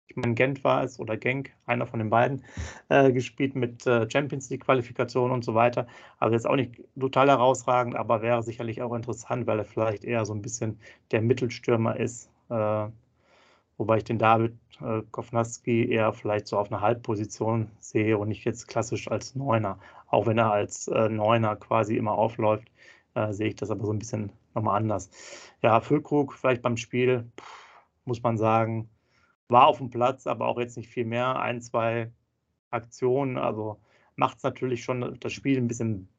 ich 0.09 0.15
meine, 0.15 0.33
Gent 0.33 0.63
war 0.63 0.83
es 0.83 0.99
oder 0.99 1.17
Genk, 1.17 1.51
einer 1.65 1.85
von 1.85 1.99
den 1.99 2.09
beiden, 2.09 2.43
äh, 2.89 3.11
gespielt 3.11 3.55
mit 3.55 3.85
äh, 3.85 4.09
Champions 4.09 4.49
League-Qualifikation 4.49 5.31
und 5.31 5.45
so 5.45 5.53
weiter. 5.53 5.87
Also 6.17 6.33
jetzt 6.33 6.47
auch 6.47 6.55
nicht 6.55 6.83
total 6.99 7.29
herausragend, 7.29 7.95
aber 7.95 8.21
wäre 8.21 8.41
sicherlich 8.43 8.81
auch 8.81 8.93
interessant, 8.95 9.45
weil 9.47 9.59
er 9.59 9.65
vielleicht 9.65 10.03
eher 10.03 10.25
so 10.25 10.33
ein 10.33 10.41
bisschen 10.41 10.79
der 11.11 11.21
Mittelstürmer 11.21 11.97
ist. 11.97 12.29
Äh, 12.49 12.87
wobei 13.77 13.97
ich 13.97 14.03
den 14.03 14.17
David 14.17 14.57
äh, 14.81 15.01
Kovnaski 15.11 15.89
eher 15.91 16.11
vielleicht 16.13 16.47
so 16.47 16.57
auf 16.57 16.71
einer 16.71 16.81
Halbposition 16.81 17.69
sehe 17.79 18.17
und 18.17 18.29
nicht 18.29 18.45
jetzt 18.45 18.67
klassisch 18.67 19.09
als 19.09 19.35
Neuner. 19.35 19.79
Auch 20.07 20.25
wenn 20.25 20.39
er 20.39 20.51
als 20.51 20.87
äh, 20.87 21.07
Neuner 21.09 21.55
quasi 21.55 21.97
immer 21.97 22.13
aufläuft, 22.13 22.67
äh, 23.13 23.31
sehe 23.33 23.49
ich 23.49 23.55
das 23.55 23.69
aber 23.71 23.85
so 23.85 23.93
ein 23.93 23.99
bisschen 23.99 24.31
nochmal 24.55 24.77
anders. 24.77 25.09
Ja, 25.61 25.79
Füllkrug 25.81 26.33
vielleicht 26.33 26.61
beim 26.63 26.77
Spiel, 26.77 27.29
pff, 27.39 27.83
muss 28.05 28.23
man 28.23 28.37
sagen, 28.37 28.89
war 29.49 29.67
auf 29.67 29.77
dem 29.79 29.89
Platz, 29.89 30.27
aber 30.27 30.47
auch 30.47 30.59
jetzt 30.59 30.77
nicht 30.77 30.89
viel 30.89 31.05
mehr. 31.05 31.39
Ein, 31.39 31.61
zwei 31.61 32.11
Aktionen. 32.71 33.37
Also 33.37 33.79
macht 34.15 34.37
es 34.37 34.43
natürlich 34.43 34.83
schon 34.83 35.17
das 35.19 35.33
Spiel 35.33 35.57
ein 35.57 35.67
bisschen 35.67 36.09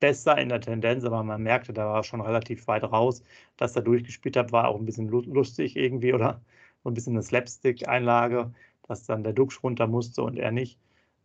besser 0.00 0.38
in 0.38 0.48
der 0.48 0.60
Tendenz, 0.60 1.04
aber 1.04 1.22
man 1.22 1.42
merkte, 1.42 1.72
da 1.72 1.86
war 1.86 2.04
schon 2.04 2.20
relativ 2.20 2.66
weit 2.68 2.84
raus. 2.84 3.22
Dass 3.56 3.76
er 3.76 3.82
durchgespielt 3.82 4.36
hat, 4.36 4.52
war 4.52 4.68
auch 4.68 4.78
ein 4.78 4.86
bisschen 4.86 5.08
lustig 5.08 5.76
irgendwie 5.76 6.14
oder 6.14 6.40
so 6.82 6.90
ein 6.90 6.94
bisschen 6.94 7.14
eine 7.14 7.22
Slapstick-Einlage, 7.22 8.52
dass 8.88 9.04
dann 9.06 9.24
der 9.24 9.34
Duxch 9.34 9.62
runter 9.62 9.86
musste 9.86 10.22
und 10.22 10.38
er 10.38 10.50
nicht 10.50 10.78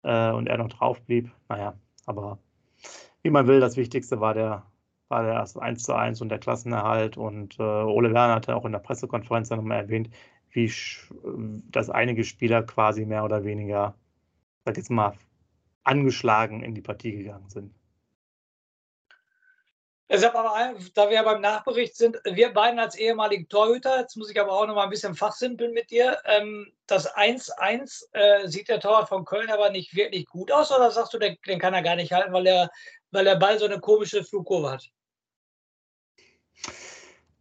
äh, 0.03 0.31
und 0.31 0.47
er 0.47 0.57
noch 0.57 0.69
drauf 0.69 1.01
blieb. 1.01 1.31
Naja, 1.49 1.75
aber 2.05 2.39
wie 3.23 3.29
man 3.29 3.47
will, 3.47 3.59
das 3.59 3.77
Wichtigste 3.77 4.19
war 4.19 4.33
der, 4.33 4.65
war 5.09 5.23
der 5.23 5.45
1 5.61 5.83
zu 5.83 5.93
1 5.93 6.21
und 6.21 6.29
der 6.29 6.39
Klassenerhalt 6.39 7.17
und 7.17 7.59
äh, 7.59 7.63
Ole 7.63 8.13
Werner 8.13 8.35
hatte 8.35 8.55
auch 8.55 8.65
in 8.65 8.71
der 8.73 8.79
Pressekonferenz 8.79 9.49
nochmal 9.49 9.79
erwähnt, 9.81 10.09
wie 10.55 10.71
dass 11.69 11.89
einige 11.89 12.23
Spieler 12.23 12.63
quasi 12.63 13.05
mehr 13.05 13.23
oder 13.23 13.43
weniger, 13.43 13.95
sag 14.63 14.77
jetzt 14.77 14.89
mal, 14.89 15.13
angeschlagen 15.83 16.63
in 16.63 16.73
die 16.73 16.81
Partie 16.81 17.11
gegangen 17.11 17.49
sind. 17.49 17.73
Deshalb 20.07 20.35
aber, 20.35 20.75
da 20.93 21.09
wir 21.09 21.15
ja 21.15 21.23
beim 21.23 21.41
Nachbericht 21.41 21.95
sind, 21.95 22.17
wir 22.25 22.53
beiden 22.53 22.79
als 22.79 22.95
ehemalige 22.95 23.47
Torhüter, 23.47 23.99
jetzt 23.99 24.15
muss 24.15 24.29
ich 24.29 24.39
aber 24.39 24.51
auch 24.51 24.67
noch 24.67 24.75
mal 24.75 24.83
ein 24.83 24.91
bisschen 24.91 25.15
fachsimpeln 25.15 25.73
mit 25.73 25.89
dir. 25.89 26.19
Ähm, 26.25 26.71
das 26.85 27.11
1-1 27.15 28.05
äh, 28.11 28.47
sieht 28.47 28.69
der 28.69 28.79
Torwart 28.79 29.09
von 29.09 29.25
Köln 29.25 29.49
aber 29.49 29.71
nicht 29.71 29.95
wirklich 29.95 30.27
gut 30.27 30.51
aus, 30.51 30.71
oder 30.71 30.91
sagst 30.91 31.13
du, 31.15 31.17
den, 31.17 31.37
den 31.47 31.59
kann 31.59 31.73
er 31.73 31.81
gar 31.81 31.95
nicht 31.95 32.13
halten, 32.13 32.33
weil, 32.33 32.43
der, 32.43 32.69
weil 33.11 33.25
der 33.25 33.35
Ball 33.35 33.57
so 33.57 33.65
eine 33.65 33.79
komische 33.79 34.23
Flugkurve 34.23 34.71
hat? 34.71 34.91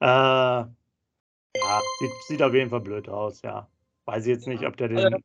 Äh, 0.00 0.71
ja, 1.56 1.80
sieht, 2.00 2.12
sieht 2.26 2.42
auf 2.42 2.54
jeden 2.54 2.70
Fall 2.70 2.80
blöd 2.80 3.08
aus, 3.08 3.42
ja. 3.42 3.68
Weiß 4.04 4.26
ich 4.26 4.32
jetzt 4.32 4.46
nicht, 4.46 4.66
ob 4.66 4.76
der 4.76 4.88
den. 4.88 5.25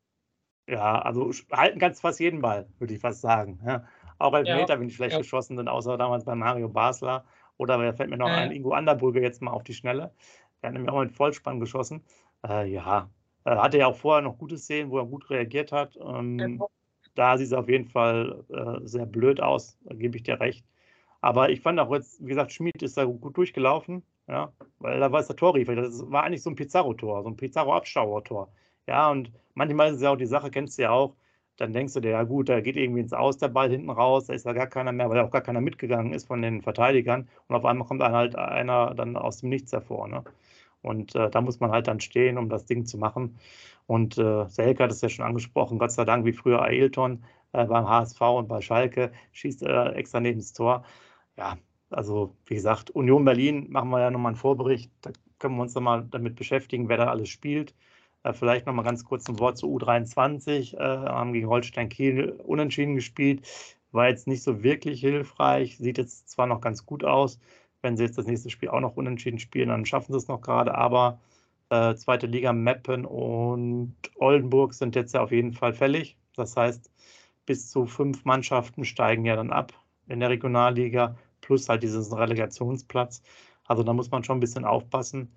Ja, 0.68 1.00
also 1.02 1.32
halten 1.52 1.80
kannst 1.80 2.02
fast 2.02 2.20
jeden 2.20 2.42
Ball, 2.42 2.68
würde 2.78 2.94
ich 2.94 3.00
fast 3.00 3.22
sagen. 3.22 3.60
Ja. 3.66 3.88
Auch 4.20 4.34
Elfmeter 4.34 4.74
ja. 4.74 4.76
bin 4.76 4.90
ich 4.90 4.96
schlecht 4.96 5.14
ja. 5.14 5.18
geschossen, 5.18 5.58
denn 5.58 5.68
außer 5.68 5.98
damals 5.98 6.26
bei 6.26 6.36
Mario 6.36 6.70
Basler 6.70 7.26
oder 7.58 7.80
wer 7.80 7.94
fällt 7.94 8.10
mir 8.10 8.18
noch 8.18 8.28
ja. 8.28 8.36
ein, 8.36 8.52
Ingo 8.52 8.72
Anderbrügge 8.72 9.22
jetzt 9.22 9.42
mal 9.42 9.52
auf 9.52 9.64
die 9.64 9.74
Schnelle. 9.74 10.14
Der 10.62 10.68
hat 10.68 10.74
nämlich 10.74 10.92
auch 10.92 11.00
mit 11.00 11.12
Vollspann 11.12 11.60
geschossen. 11.60 12.04
Äh, 12.48 12.72
ja, 12.72 13.10
äh, 13.46 13.56
hatte 13.56 13.80
ja 13.80 13.88
auch 13.88 13.96
vorher 13.96 14.22
noch 14.22 14.38
gute 14.38 14.58
Szenen, 14.58 14.92
wo 14.92 15.00
er 15.00 15.06
gut 15.06 15.30
reagiert 15.30 15.72
hat. 15.72 15.98
Ähm, 15.98 16.64
da 17.16 17.38
sieht 17.38 17.48
es 17.48 17.54
auf 17.54 17.68
jeden 17.68 17.88
Fall 17.88 18.44
äh, 18.50 18.86
sehr 18.86 19.06
blöd 19.06 19.42
aus, 19.42 19.78
da 19.84 19.96
gebe 19.96 20.18
ich 20.18 20.24
dir 20.24 20.40
recht. 20.40 20.66
Aber 21.22 21.50
ich 21.50 21.62
fand 21.62 21.80
auch 21.80 21.92
jetzt, 21.92 22.24
wie 22.24 22.30
gesagt, 22.30 22.52
Schmid 22.52 22.82
ist 22.82 22.98
da 22.98 23.06
gut 23.06 23.36
durchgelaufen, 23.36 24.04
ja, 24.30 24.54
weil 24.80 25.00
da 25.00 25.12
war 25.12 25.20
es 25.22 25.28
der 25.28 25.36
Torriefer. 25.36 25.76
Das 25.76 26.10
war 26.12 26.24
eigentlich 26.24 26.44
so 26.44 26.50
ein 26.52 26.56
Pizarro-Tor, 26.56 27.24
so 27.24 27.30
ein 27.30 27.36
Pizarro-Abstauer-Tor. 27.38 28.50
Ja, 28.88 29.10
und 29.12 29.32
manchmal 29.56 29.90
ist 29.90 29.98
es 29.98 30.02
ja 30.04 30.12
auch 30.12 30.18
die 30.18 30.26
Sache, 30.26 30.52
kennst 30.52 30.78
du 30.78 30.84
ja 30.84 30.92
auch, 30.92 31.16
dann 31.58 31.74
denkst 31.74 31.94
du 31.94 32.00
dir, 32.00 32.12
ja 32.12 32.24
gut, 32.24 32.50
da 32.50 32.62
geht 32.62 32.78
irgendwie 32.78 33.02
ins 33.02 33.14
Aus 33.14 33.38
der 33.38 33.50
Ball 33.50 33.70
hinten 33.70 33.90
raus, 33.90 34.28
da 34.28 34.34
ist 34.34 34.46
ja 34.46 34.54
gar 34.54 34.68
keiner 34.68 34.92
mehr, 34.94 35.10
weil 35.10 35.20
auch 35.20 35.32
gar 35.32 35.42
keiner 35.42 35.62
mitgegangen 35.62 36.14
ist 36.14 36.28
von 36.28 36.42
den 36.42 36.62
Verteidigern. 36.62 37.28
Und 37.48 37.56
auf 37.56 37.66
einmal 37.66 37.88
kommt 37.88 38.02
dann 38.02 38.14
halt 38.14 38.36
einer 38.36 38.94
dann 38.96 39.18
aus 39.18 39.40
dem 39.42 39.50
Nichts 39.50 39.74
hervor. 39.74 40.08
Ne? 40.08 40.24
Und 40.82 41.16
äh, 41.16 41.30
da 41.30 41.42
muss 41.42 41.60
man 41.60 41.72
halt 41.72 41.88
dann 41.88 42.00
stehen, 42.00 42.38
um 42.38 42.50
das 42.50 42.66
Ding 42.66 42.86
zu 42.86 42.98
machen. 42.98 43.38
Und 43.88 44.18
äh, 44.18 44.48
Selke 44.48 44.84
hat 44.84 44.92
es 44.92 45.02
ja 45.02 45.10
schon 45.10 45.26
angesprochen, 45.26 45.80
Gott 45.80 45.92
sei 45.92 46.06
Dank, 46.06 46.26
wie 46.26 46.34
früher 46.34 46.62
Ailton 46.62 47.24
äh, 47.54 47.66
beim 47.66 47.88
HSV 47.88 48.22
und 48.22 48.48
bei 48.48 48.62
Schalke, 48.62 49.12
schießt 49.34 49.64
äh, 49.64 49.90
extra 49.94 50.20
neben 50.20 50.40
das 50.40 50.54
Tor. 50.54 50.86
Ja, 51.38 51.58
also 51.90 52.36
wie 52.46 52.56
gesagt, 52.56 52.90
Union 52.92 53.26
Berlin 53.26 53.68
machen 53.70 53.90
wir 53.90 54.00
ja 54.02 54.12
nochmal 54.12 54.32
einen 54.32 54.38
Vorbericht. 54.38 54.92
Da 55.02 55.12
können 55.40 55.56
wir 55.56 55.64
uns 55.64 55.76
nochmal 55.76 56.06
damit 56.10 56.36
beschäftigen, 56.36 56.90
wer 56.90 56.98
da 56.98 57.08
alles 57.08 57.30
spielt. 57.30 57.74
Äh, 58.24 58.34
vielleicht 58.34 58.66
nochmal 58.66 58.86
ganz 58.86 59.04
kurz 59.06 59.28
ein 59.30 59.40
Wort 59.40 59.58
zu 59.58 59.68
U23. 59.68 60.78
Äh, 60.78 60.80
haben 60.80 61.34
gegen 61.34 61.48
Holstein 61.48 61.90
Kiel 61.90 62.32
unentschieden 62.46 62.96
gespielt. 62.96 63.42
War 63.92 64.10
jetzt 64.10 64.28
nicht 64.28 64.44
so 64.44 64.64
wirklich 64.64 65.02
hilfreich. 65.02 65.78
Sieht 65.78 65.98
jetzt 65.98 66.30
zwar 66.30 66.48
noch 66.48 66.62
ganz 66.62 66.86
gut 66.86 67.04
aus. 67.04 67.40
Wenn 67.82 67.98
sie 67.98 68.04
jetzt 68.04 68.18
das 68.18 68.28
nächste 68.28 68.50
Spiel 68.50 68.70
auch 68.70 68.82
noch 68.82 68.98
unentschieden 68.98 69.40
spielen, 69.40 69.70
dann 69.70 69.86
schaffen 69.86 70.12
sie 70.12 70.18
es 70.18 70.28
noch 70.28 70.42
gerade. 70.42 70.76
Aber 70.76 71.20
äh, 71.70 71.96
zweite 71.96 72.28
Liga 72.28 72.54
Meppen 72.54 73.06
und 73.06 73.96
Oldenburg 74.16 74.74
sind 74.74 74.96
jetzt 74.96 75.14
ja 75.14 75.22
auf 75.22 75.32
jeden 75.32 75.54
Fall 75.54 75.74
fällig. 75.74 76.18
Das 76.36 76.56
heißt, 76.58 76.92
bis 77.46 77.70
zu 77.70 77.86
fünf 77.86 78.26
Mannschaften 78.26 78.86
steigen 78.86 79.26
ja 79.26 79.36
dann 79.36 79.52
ab 79.52 79.74
in 80.08 80.20
der 80.20 80.30
Regionalliga, 80.30 81.16
plus 81.50 81.68
halt 81.68 81.82
diesen 81.82 82.14
Relegationsplatz. 82.14 83.24
Also 83.66 83.82
da 83.82 83.92
muss 83.92 84.12
man 84.12 84.24
schon 84.24 84.38
ein 84.38 84.40
bisschen 84.40 84.66
aufpassen. 84.66 85.32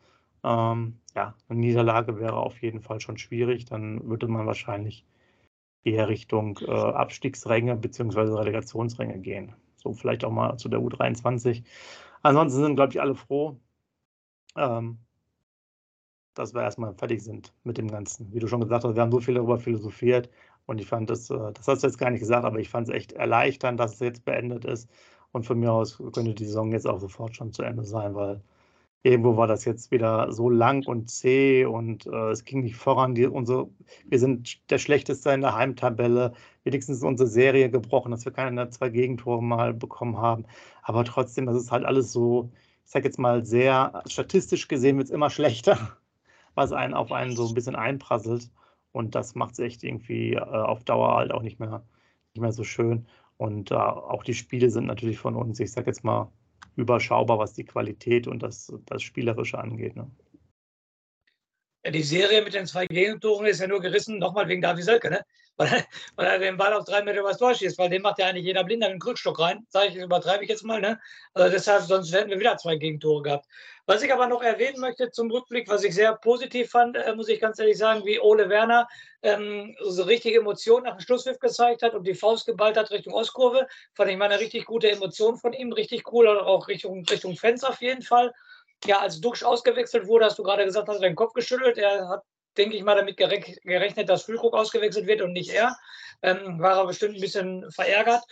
Ähm, 0.44 0.98
ja, 1.14 1.34
eine 1.48 1.58
Niederlage 1.58 2.20
wäre 2.20 2.36
auf 2.36 2.60
jeden 2.60 2.82
Fall 2.82 3.00
schon 3.00 3.16
schwierig. 3.16 3.64
Dann 3.64 4.06
würde 4.06 4.28
man 4.28 4.46
wahrscheinlich 4.46 5.06
eher 5.84 6.08
Richtung 6.08 6.58
äh, 6.58 6.70
Abstiegsränge 6.70 7.76
bzw. 7.76 8.20
Relegationsränge 8.20 9.20
gehen. 9.20 9.54
So 9.76 9.94
vielleicht 9.94 10.22
auch 10.26 10.30
mal 10.30 10.58
zu 10.58 10.68
der 10.68 10.80
U23. 10.80 11.64
Ansonsten 12.20 12.60
sind, 12.60 12.76
glaube 12.76 12.92
ich, 12.92 13.00
alle 13.00 13.14
froh, 13.14 13.56
ähm, 14.54 14.98
dass 16.34 16.52
wir 16.52 16.60
erstmal 16.60 16.92
fertig 16.92 17.22
sind 17.22 17.54
mit 17.64 17.78
dem 17.78 17.88
Ganzen. 17.88 18.30
Wie 18.34 18.38
du 18.38 18.48
schon 18.48 18.60
gesagt 18.60 18.84
hast, 18.84 18.96
wir 18.96 19.02
haben 19.02 19.12
so 19.12 19.20
viel 19.20 19.34
darüber 19.34 19.58
philosophiert 19.58 20.28
und 20.66 20.78
ich 20.78 20.86
fand 20.86 21.08
das, 21.08 21.30
äh, 21.30 21.52
das 21.54 21.66
hast 21.66 21.82
du 21.82 21.86
jetzt 21.86 21.96
gar 21.96 22.10
nicht 22.10 22.20
gesagt, 22.20 22.44
aber 22.44 22.58
ich 22.58 22.68
fand 22.68 22.88
es 22.88 22.94
echt 22.94 23.12
erleichternd, 23.12 23.80
dass 23.80 23.94
es 23.94 24.00
jetzt 24.00 24.26
beendet 24.26 24.66
ist. 24.66 24.90
Und 25.32 25.46
von 25.46 25.58
mir 25.58 25.72
aus 25.72 25.98
könnte 26.12 26.34
die 26.34 26.44
Saison 26.46 26.72
jetzt 26.72 26.86
auch 26.86 27.00
sofort 27.00 27.36
schon 27.36 27.52
zu 27.52 27.62
Ende 27.62 27.84
sein, 27.84 28.14
weil 28.14 28.42
irgendwo 29.02 29.36
war 29.36 29.46
das 29.46 29.64
jetzt 29.64 29.90
wieder 29.90 30.32
so 30.32 30.48
lang 30.50 30.86
und 30.86 31.10
zäh 31.10 31.64
und 31.64 32.06
äh, 32.06 32.30
es 32.30 32.44
ging 32.44 32.62
nicht 32.62 32.76
voran. 32.76 33.14
Die, 33.14 33.26
unsere, 33.26 33.68
wir 34.06 34.18
sind 34.18 34.70
der 34.70 34.78
Schlechteste 34.78 35.30
in 35.32 35.40
der 35.40 35.54
Heimtabelle. 35.56 36.32
Wenigstens 36.64 36.98
ist 36.98 37.04
unsere 37.04 37.28
Serie 37.28 37.70
gebrochen, 37.70 38.10
dass 38.12 38.24
wir 38.24 38.32
keine 38.32 38.70
zwei 38.70 38.90
Gegentore 38.90 39.42
mal 39.42 39.74
bekommen 39.74 40.18
haben. 40.18 40.44
Aber 40.82 41.04
trotzdem, 41.04 41.46
das 41.46 41.56
ist 41.56 41.72
halt 41.72 41.84
alles 41.84 42.12
so, 42.12 42.52
ich 42.84 42.90
sag 42.90 43.04
jetzt 43.04 43.18
mal, 43.18 43.44
sehr 43.44 44.02
statistisch 44.06 44.68
gesehen 44.68 44.96
wird 44.98 45.08
es 45.08 45.14
immer 45.14 45.30
schlechter, 45.30 45.96
was 46.54 46.72
einen 46.72 46.94
auf 46.94 47.12
einen 47.12 47.34
so 47.36 47.48
ein 47.48 47.54
bisschen 47.54 47.76
einprasselt. 47.76 48.50
Und 48.92 49.14
das 49.14 49.34
macht 49.34 49.54
es 49.54 49.58
echt 49.60 49.82
irgendwie 49.84 50.34
äh, 50.34 50.40
auf 50.40 50.84
Dauer 50.84 51.16
halt 51.16 51.32
auch 51.32 51.42
nicht 51.42 51.58
mehr, 51.58 51.82
nicht 52.34 52.42
mehr 52.42 52.52
so 52.52 52.64
schön. 52.64 53.06
Und 53.42 53.72
äh, 53.72 53.74
auch 53.74 54.22
die 54.22 54.34
Spiele 54.34 54.70
sind 54.70 54.86
natürlich 54.86 55.18
von 55.18 55.34
uns, 55.34 55.58
ich 55.58 55.72
sag 55.72 55.88
jetzt 55.88 56.04
mal, 56.04 56.30
überschaubar, 56.76 57.40
was 57.40 57.54
die 57.54 57.64
Qualität 57.64 58.28
und 58.28 58.40
das, 58.40 58.72
das 58.86 59.02
Spielerische 59.02 59.58
angeht. 59.58 59.96
Ne? 59.96 60.08
Ja, 61.84 61.90
die 61.90 62.04
Serie 62.04 62.44
mit 62.44 62.54
den 62.54 62.66
zwei 62.66 62.86
Gegentoren 62.86 63.46
ist 63.46 63.60
ja 63.60 63.66
nur 63.66 63.80
gerissen, 63.80 64.18
nochmal 64.18 64.46
wegen 64.46 64.62
David 64.62 64.84
Selke, 64.84 65.10
ne? 65.10 65.24
Weil, 65.56 65.84
weil 66.16 66.26
er 66.26 66.38
den 66.38 66.56
Ball 66.56 66.72
auf 66.72 66.84
drei 66.84 67.02
Meter 67.02 67.20
übers 67.20 67.38
Tor 67.38 67.54
schießt, 67.54 67.78
weil 67.78 67.90
den 67.90 68.02
macht 68.02 68.18
ja 68.18 68.26
eigentlich 68.26 68.44
jeder 68.44 68.64
Blinder 68.64 68.88
den 68.88 68.98
Krückstock 68.98 69.38
rein. 69.38 69.66
Sag 69.68 69.88
ich, 69.88 69.96
übertreibe 69.96 70.44
ich 70.44 70.50
jetzt 70.50 70.64
mal. 70.64 70.80
Ne? 70.80 71.00
Also 71.34 71.50
deshalb, 71.50 71.82
sonst 71.82 72.12
hätten 72.12 72.30
wir 72.30 72.40
wieder 72.40 72.56
zwei 72.56 72.76
Gegentore 72.76 73.22
gehabt. 73.22 73.46
Was 73.86 74.02
ich 74.02 74.12
aber 74.12 74.28
noch 74.28 74.42
erwähnen 74.42 74.80
möchte 74.80 75.10
zum 75.10 75.30
Rückblick, 75.30 75.68
was 75.68 75.82
ich 75.82 75.94
sehr 75.94 76.14
positiv 76.14 76.70
fand, 76.70 76.96
äh, 76.96 77.14
muss 77.14 77.28
ich 77.28 77.40
ganz 77.40 77.58
ehrlich 77.58 77.76
sagen, 77.76 78.04
wie 78.04 78.20
Ole 78.20 78.48
Werner 78.48 78.86
ähm, 79.22 79.76
so 79.82 80.04
richtige 80.04 80.38
Emotionen 80.38 80.84
nach 80.84 80.96
dem 80.96 81.00
Schlusspfiff 81.00 81.40
gezeigt 81.40 81.82
hat 81.82 81.94
und 81.94 82.06
die 82.06 82.14
Faust 82.14 82.46
geballt 82.46 82.76
hat 82.76 82.90
Richtung 82.92 83.12
Ostkurve, 83.12 83.66
fand 83.94 84.10
ich 84.10 84.16
mal 84.16 84.26
eine 84.26 84.38
richtig 84.38 84.66
gute 84.66 84.90
Emotion 84.90 85.36
von 85.36 85.52
ihm, 85.52 85.72
richtig 85.72 86.12
cool, 86.12 86.28
auch 86.28 86.68
Richtung, 86.68 87.04
Richtung 87.10 87.36
Fans 87.36 87.64
auf 87.64 87.80
jeden 87.80 88.02
Fall. 88.02 88.32
Ja, 88.84 89.00
als 89.00 89.20
Duxch 89.20 89.44
ausgewechselt 89.44 90.06
wurde, 90.06 90.26
hast 90.26 90.38
du 90.38 90.42
gerade 90.42 90.64
gesagt, 90.64 90.88
hast 90.88 90.98
du 90.98 91.02
deinen 91.02 91.16
Kopf 91.16 91.32
geschüttelt. 91.34 91.78
Er 91.78 92.08
hat 92.08 92.22
denke 92.56 92.76
ich 92.76 92.82
mal, 92.82 92.96
damit 92.96 93.16
gerechnet, 93.16 94.08
dass 94.08 94.24
Füllkrug 94.24 94.54
ausgewechselt 94.54 95.06
wird 95.06 95.22
und 95.22 95.32
nicht 95.32 95.50
er. 95.50 95.76
Ähm, 96.22 96.58
war 96.60 96.78
er 96.78 96.86
bestimmt 96.86 97.16
ein 97.16 97.20
bisschen 97.20 97.70
verärgert. 97.70 98.22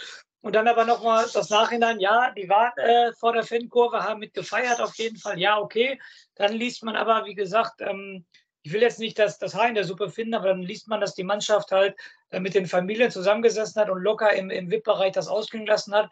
Und 0.43 0.55
dann 0.55 0.69
aber 0.69 0.85
nochmal 0.85 1.27
das 1.33 1.51
Nachhinein, 1.51 2.01
ja, 2.01 2.31
die 2.31 2.49
waren 2.49 2.73
äh, 2.79 3.13
vor 3.13 3.33
der 3.33 3.43
Fankurve, 3.43 4.03
haben 4.03 4.21
mit 4.21 4.33
gefeiert 4.33 4.81
auf 4.81 4.95
jeden 4.97 5.19
Fall, 5.19 5.39
ja, 5.39 5.59
okay. 5.59 6.01
Dann 6.35 6.55
liest 6.55 6.83
man 6.83 6.97
aber, 6.97 7.27
wie 7.27 7.35
gesagt, 7.35 7.81
ähm, 7.81 8.25
ich 8.63 8.73
will 8.73 8.81
jetzt 8.81 9.01
nicht 9.01 9.19
das, 9.19 9.39
das 9.39 9.55
Haar 9.55 9.69
in 9.69 9.75
der 9.75 9.85
Suppe 9.85 10.11
finden, 10.11 10.35
aber 10.35 10.49
dann 10.49 10.63
liest 10.63 10.89
man, 10.89 11.01
dass 11.01 11.15
die 11.15 11.25
Mannschaft 11.25 11.73
halt 11.73 11.95
äh, 12.31 12.41
mit 12.41 12.55
den 12.55 12.67
Familien 12.67 13.11
zusammengesessen 13.11 13.81
hat 13.81 13.91
und 13.91 14.03
locker 14.03 14.33
im, 14.33 14.51
im 14.51 14.71
VIP-Bereich 14.71 15.13
das 15.13 15.29
ausklingen 15.29 15.67
lassen 15.67 15.95
hat. 15.95 16.11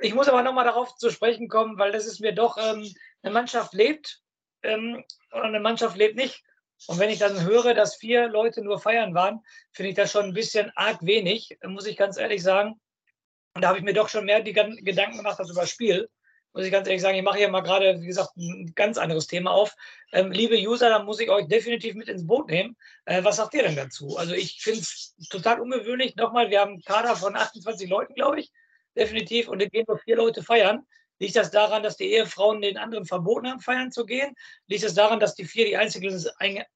Ich 0.00 0.14
muss 0.14 0.28
aber 0.28 0.42
nochmal 0.42 0.64
darauf 0.64 0.96
zu 0.96 1.10
sprechen 1.10 1.48
kommen, 1.48 1.78
weil 1.78 1.92
das 1.92 2.06
ist 2.06 2.20
mir 2.20 2.32
doch, 2.32 2.58
ähm, 2.58 2.92
eine 3.22 3.32
Mannschaft 3.32 3.72
lebt 3.72 4.20
ähm, 4.62 5.04
oder 5.32 5.44
eine 5.44 5.60
Mannschaft 5.60 5.96
lebt 5.96 6.16
nicht. 6.16 6.42
Und 6.86 6.98
wenn 6.98 7.10
ich 7.10 7.18
dann 7.18 7.44
höre, 7.44 7.74
dass 7.74 7.96
vier 7.96 8.28
Leute 8.28 8.62
nur 8.62 8.78
feiern 8.78 9.14
waren, 9.14 9.40
finde 9.72 9.90
ich 9.90 9.96
das 9.96 10.12
schon 10.12 10.26
ein 10.26 10.34
bisschen 10.34 10.70
arg 10.74 10.98
wenig, 11.02 11.56
muss 11.66 11.86
ich 11.86 11.96
ganz 11.96 12.18
ehrlich 12.18 12.42
sagen. 12.42 12.80
Und 13.54 13.62
da 13.62 13.68
habe 13.68 13.78
ich 13.78 13.84
mir 13.84 13.94
doch 13.94 14.08
schon 14.08 14.24
mehr 14.24 14.40
die 14.40 14.52
Gedanken 14.52 15.16
gemacht 15.16 15.38
als 15.38 15.50
über 15.50 15.62
das 15.62 15.70
Spiel. 15.70 16.08
Muss 16.52 16.66
ich 16.66 16.72
ganz 16.72 16.86
ehrlich 16.86 17.02
sagen, 17.02 17.16
ich 17.16 17.24
mache 17.24 17.38
hier 17.38 17.48
mal 17.48 17.62
gerade, 17.62 18.00
wie 18.00 18.06
gesagt, 18.06 18.36
ein 18.36 18.72
ganz 18.74 18.96
anderes 18.96 19.26
Thema 19.26 19.50
auf. 19.50 19.74
Ähm, 20.12 20.30
liebe 20.30 20.56
User, 20.56 20.88
da 20.88 21.02
muss 21.02 21.18
ich 21.18 21.28
euch 21.28 21.48
definitiv 21.48 21.94
mit 21.94 22.08
ins 22.08 22.26
Boot 22.26 22.48
nehmen. 22.48 22.76
Äh, 23.06 23.24
was 23.24 23.36
sagt 23.36 23.54
ihr 23.54 23.62
denn 23.62 23.74
dazu? 23.74 24.16
Also 24.16 24.34
ich 24.34 24.60
finde 24.60 24.80
es 24.80 25.16
total 25.30 25.60
ungewöhnlich. 25.60 26.14
Nochmal, 26.14 26.50
wir 26.50 26.60
haben 26.60 26.74
einen 26.74 26.82
Kader 26.82 27.16
von 27.16 27.34
28 27.34 27.88
Leuten, 27.88 28.14
glaube 28.14 28.40
ich, 28.40 28.52
definitiv. 28.96 29.48
Und 29.48 29.62
da 29.62 29.66
gehen 29.66 29.84
nur 29.88 29.98
vier 29.98 30.16
Leute 30.16 30.42
feiern. 30.42 30.86
Liegt 31.24 31.36
das 31.36 31.50
daran, 31.50 31.82
dass 31.82 31.96
die 31.96 32.12
Ehefrauen 32.12 32.60
den 32.60 32.76
anderen 32.76 33.06
verboten 33.06 33.48
haben, 33.48 33.60
feiern 33.60 33.90
zu 33.90 34.04
gehen? 34.04 34.34
Liegt 34.66 34.84
es 34.84 34.92
das 34.92 35.02
daran, 35.02 35.20
dass 35.20 35.34
die 35.34 35.46
vier 35.46 35.64
die 35.64 35.74
einzigen, 35.74 36.22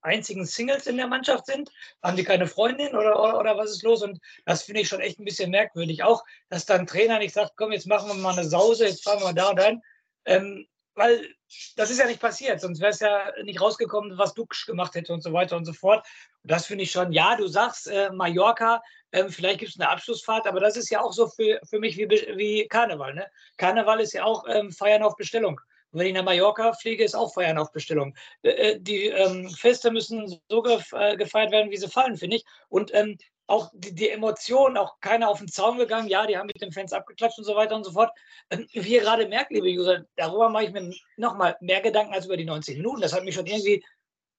einzigen 0.00 0.46
Singles 0.46 0.86
in 0.86 0.96
der 0.96 1.06
Mannschaft 1.06 1.44
sind? 1.44 1.70
Haben 2.02 2.16
die 2.16 2.24
keine 2.24 2.46
Freundin 2.46 2.96
oder, 2.96 3.22
oder, 3.22 3.38
oder 3.38 3.58
was 3.58 3.72
ist 3.72 3.82
los? 3.82 4.02
Und 4.02 4.18
das 4.46 4.62
finde 4.62 4.80
ich 4.80 4.88
schon 4.88 5.00
echt 5.00 5.18
ein 5.18 5.26
bisschen 5.26 5.50
merkwürdig. 5.50 6.02
Auch, 6.02 6.24
dass 6.48 6.64
dann 6.64 6.86
Trainer 6.86 7.18
nicht 7.18 7.34
sagt, 7.34 7.58
komm, 7.58 7.72
jetzt 7.72 7.86
machen 7.86 8.08
wir 8.08 8.14
mal 8.14 8.38
eine 8.38 8.48
Sause, 8.48 8.86
jetzt 8.86 9.04
fahren 9.04 9.18
wir 9.18 9.26
mal 9.26 9.34
da 9.34 9.50
und 9.50 9.56
dahin. 9.56 9.82
Ähm, 10.24 10.66
weil 10.94 11.28
das 11.76 11.90
ist 11.90 11.98
ja 11.98 12.06
nicht 12.06 12.20
passiert, 12.20 12.62
sonst 12.62 12.80
wäre 12.80 12.90
es 12.90 13.00
ja 13.00 13.30
nicht 13.44 13.60
rausgekommen, 13.60 14.16
was 14.16 14.32
Dux 14.32 14.64
gemacht 14.64 14.94
hätte 14.94 15.12
und 15.12 15.22
so 15.22 15.34
weiter 15.34 15.58
und 15.58 15.66
so 15.66 15.74
fort. 15.74 16.06
Das 16.48 16.66
finde 16.66 16.84
ich 16.84 16.90
schon, 16.90 17.12
ja, 17.12 17.36
du 17.36 17.46
sagst, 17.46 17.88
äh, 17.88 18.10
Mallorca, 18.10 18.82
ähm, 19.12 19.28
vielleicht 19.28 19.60
gibt 19.60 19.72
es 19.72 19.80
eine 19.80 19.90
Abschlussfahrt, 19.90 20.46
aber 20.46 20.60
das 20.60 20.76
ist 20.76 20.90
ja 20.90 21.02
auch 21.02 21.12
so 21.12 21.26
für, 21.28 21.60
für 21.68 21.78
mich 21.78 21.96
wie, 21.98 22.08
wie 22.08 22.66
Karneval. 22.68 23.14
Ne? 23.14 23.26
Karneval 23.58 24.00
ist 24.00 24.14
ja 24.14 24.24
auch 24.24 24.44
ähm, 24.48 24.72
Feiern 24.72 25.02
auf 25.02 25.14
Bestellung. 25.16 25.60
Wenn 25.92 26.06
ich 26.06 26.14
nach 26.14 26.24
Mallorca 26.24 26.72
fliege, 26.72 27.04
ist 27.04 27.14
auch 27.14 27.32
Feiern 27.32 27.58
auf 27.58 27.70
Bestellung. 27.72 28.14
Äh, 28.42 28.50
äh 28.50 28.80
die 28.80 29.06
ähm, 29.06 29.50
Feste 29.50 29.90
müssen 29.90 30.40
so 30.48 30.62
gef 30.62 30.92
äh, 30.92 31.16
gefeiert 31.16 31.50
werden, 31.50 31.70
wie 31.70 31.76
sie 31.76 31.88
fallen, 31.88 32.16
finde 32.16 32.36
ich. 32.36 32.44
Und 32.68 32.94
ähm, 32.94 33.18
auch 33.46 33.70
die, 33.74 33.94
die 33.94 34.10
Emotionen, 34.10 34.76
auch 34.76 35.00
keiner 35.00 35.28
auf 35.28 35.38
den 35.38 35.48
Zaun 35.48 35.78
gegangen. 35.78 36.08
Ja, 36.08 36.26
die 36.26 36.36
haben 36.36 36.46
mit 36.46 36.60
den 36.60 36.72
Fans 36.72 36.92
abgeklatscht 36.92 37.38
und 37.38 37.44
so 37.44 37.56
weiter 37.56 37.74
und 37.76 37.84
so 37.84 37.92
fort. 37.92 38.10
Ähm, 38.50 38.66
wie 38.72 38.94
ihr 38.94 39.00
gerade 39.00 39.26
merkt, 39.28 39.50
liebe 39.50 39.68
User, 39.68 40.04
darüber 40.16 40.50
mache 40.50 40.64
ich 40.64 40.72
mir 40.72 40.90
nochmal 41.16 41.56
mehr 41.60 41.80
Gedanken 41.80 42.12
als 42.12 42.26
über 42.26 42.36
die 42.36 42.44
90 42.44 42.76
Minuten. 42.76 43.00
Das 43.00 43.14
hat 43.14 43.24
mich 43.24 43.34
schon 43.34 43.46
irgendwie 43.46 43.82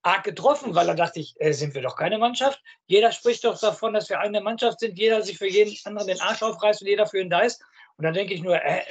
arg 0.01 0.23
getroffen, 0.23 0.75
weil 0.75 0.87
da 0.87 0.93
dachte 0.93 1.19
ich, 1.19 1.35
äh, 1.39 1.51
sind 1.51 1.73
wir 1.73 1.81
doch 1.81 1.95
keine 1.95 2.17
Mannschaft. 2.17 2.61
Jeder 2.87 3.11
spricht 3.11 3.43
doch 3.43 3.59
davon, 3.59 3.93
dass 3.93 4.09
wir 4.09 4.19
eine 4.19 4.41
Mannschaft 4.41 4.79
sind, 4.79 4.97
jeder 4.97 5.21
sich 5.21 5.37
für 5.37 5.47
jeden 5.47 5.75
anderen 5.85 6.07
den 6.07 6.21
Arsch 6.21 6.41
aufreißt 6.41 6.81
und 6.81 6.87
jeder 6.87 7.05
für 7.05 7.19
ihn 7.19 7.29
da 7.29 7.41
ist. 7.41 7.61
Und 7.97 8.05
dann 8.05 8.13
denke 8.13 8.33
ich 8.33 8.41
nur, 8.41 8.55
äh, 8.55 8.81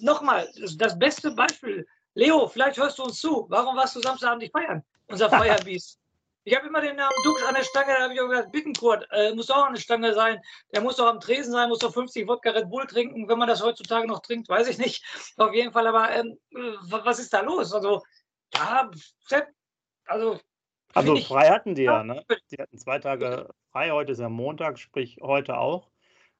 nochmal, 0.00 0.48
das, 0.76 0.98
beste 0.98 1.30
Beispiel. 1.30 1.86
Leo, 2.14 2.46
vielleicht 2.48 2.76
hörst 2.78 2.98
du 2.98 3.04
uns 3.04 3.20
zu. 3.20 3.46
Warum 3.48 3.76
warst 3.76 3.96
du 3.96 4.00
Samstagabend 4.00 4.42
nicht 4.42 4.52
feiern? 4.52 4.82
Unser 5.08 5.30
Feuerbiest. 5.38 5.98
Ich 6.44 6.54
habe 6.54 6.68
immer 6.68 6.80
den 6.80 6.94
Namen 6.94 7.16
Dux 7.24 7.42
an 7.42 7.54
der 7.54 7.64
Stange, 7.64 7.92
da 7.92 8.04
habe 8.04 8.14
ich 8.14 8.20
auch 8.20 8.28
gesagt, 8.28 8.52
Bittenkurt, 8.52 9.08
äh, 9.10 9.34
muss 9.34 9.50
auch 9.50 9.64
eine 9.64 9.80
Stange 9.80 10.14
sein. 10.14 10.40
Der 10.72 10.80
muss 10.80 10.96
doch 10.96 11.06
am 11.06 11.18
Tresen 11.18 11.52
sein, 11.52 11.68
muss 11.68 11.80
doch 11.80 11.92
50 11.92 12.28
Wodka 12.28 12.50
Red 12.50 12.70
Bull 12.70 12.86
trinken. 12.86 13.28
Wenn 13.28 13.38
man 13.38 13.48
das 13.48 13.62
heutzutage 13.62 14.06
noch 14.06 14.20
trinkt, 14.20 14.48
weiß 14.48 14.68
ich 14.68 14.78
nicht. 14.78 15.04
Auf 15.38 15.52
jeden 15.54 15.72
Fall, 15.72 15.88
aber 15.88 16.10
ähm, 16.10 16.38
was 16.82 17.18
ist 17.18 17.32
da 17.32 17.40
los? 17.40 17.72
Also, 17.72 18.02
ja, 18.54 18.88
also. 20.06 20.38
Also 20.94 21.16
frei 21.16 21.48
hatten 21.48 21.74
die 21.74 21.82
ja, 21.82 22.02
ne? 22.02 22.24
Die 22.50 22.56
hatten 22.56 22.78
zwei 22.78 22.98
Tage 22.98 23.50
frei, 23.70 23.90
heute 23.90 24.12
ist 24.12 24.18
ja 24.18 24.30
Montag, 24.30 24.78
sprich 24.78 25.18
heute 25.20 25.58
auch. 25.58 25.90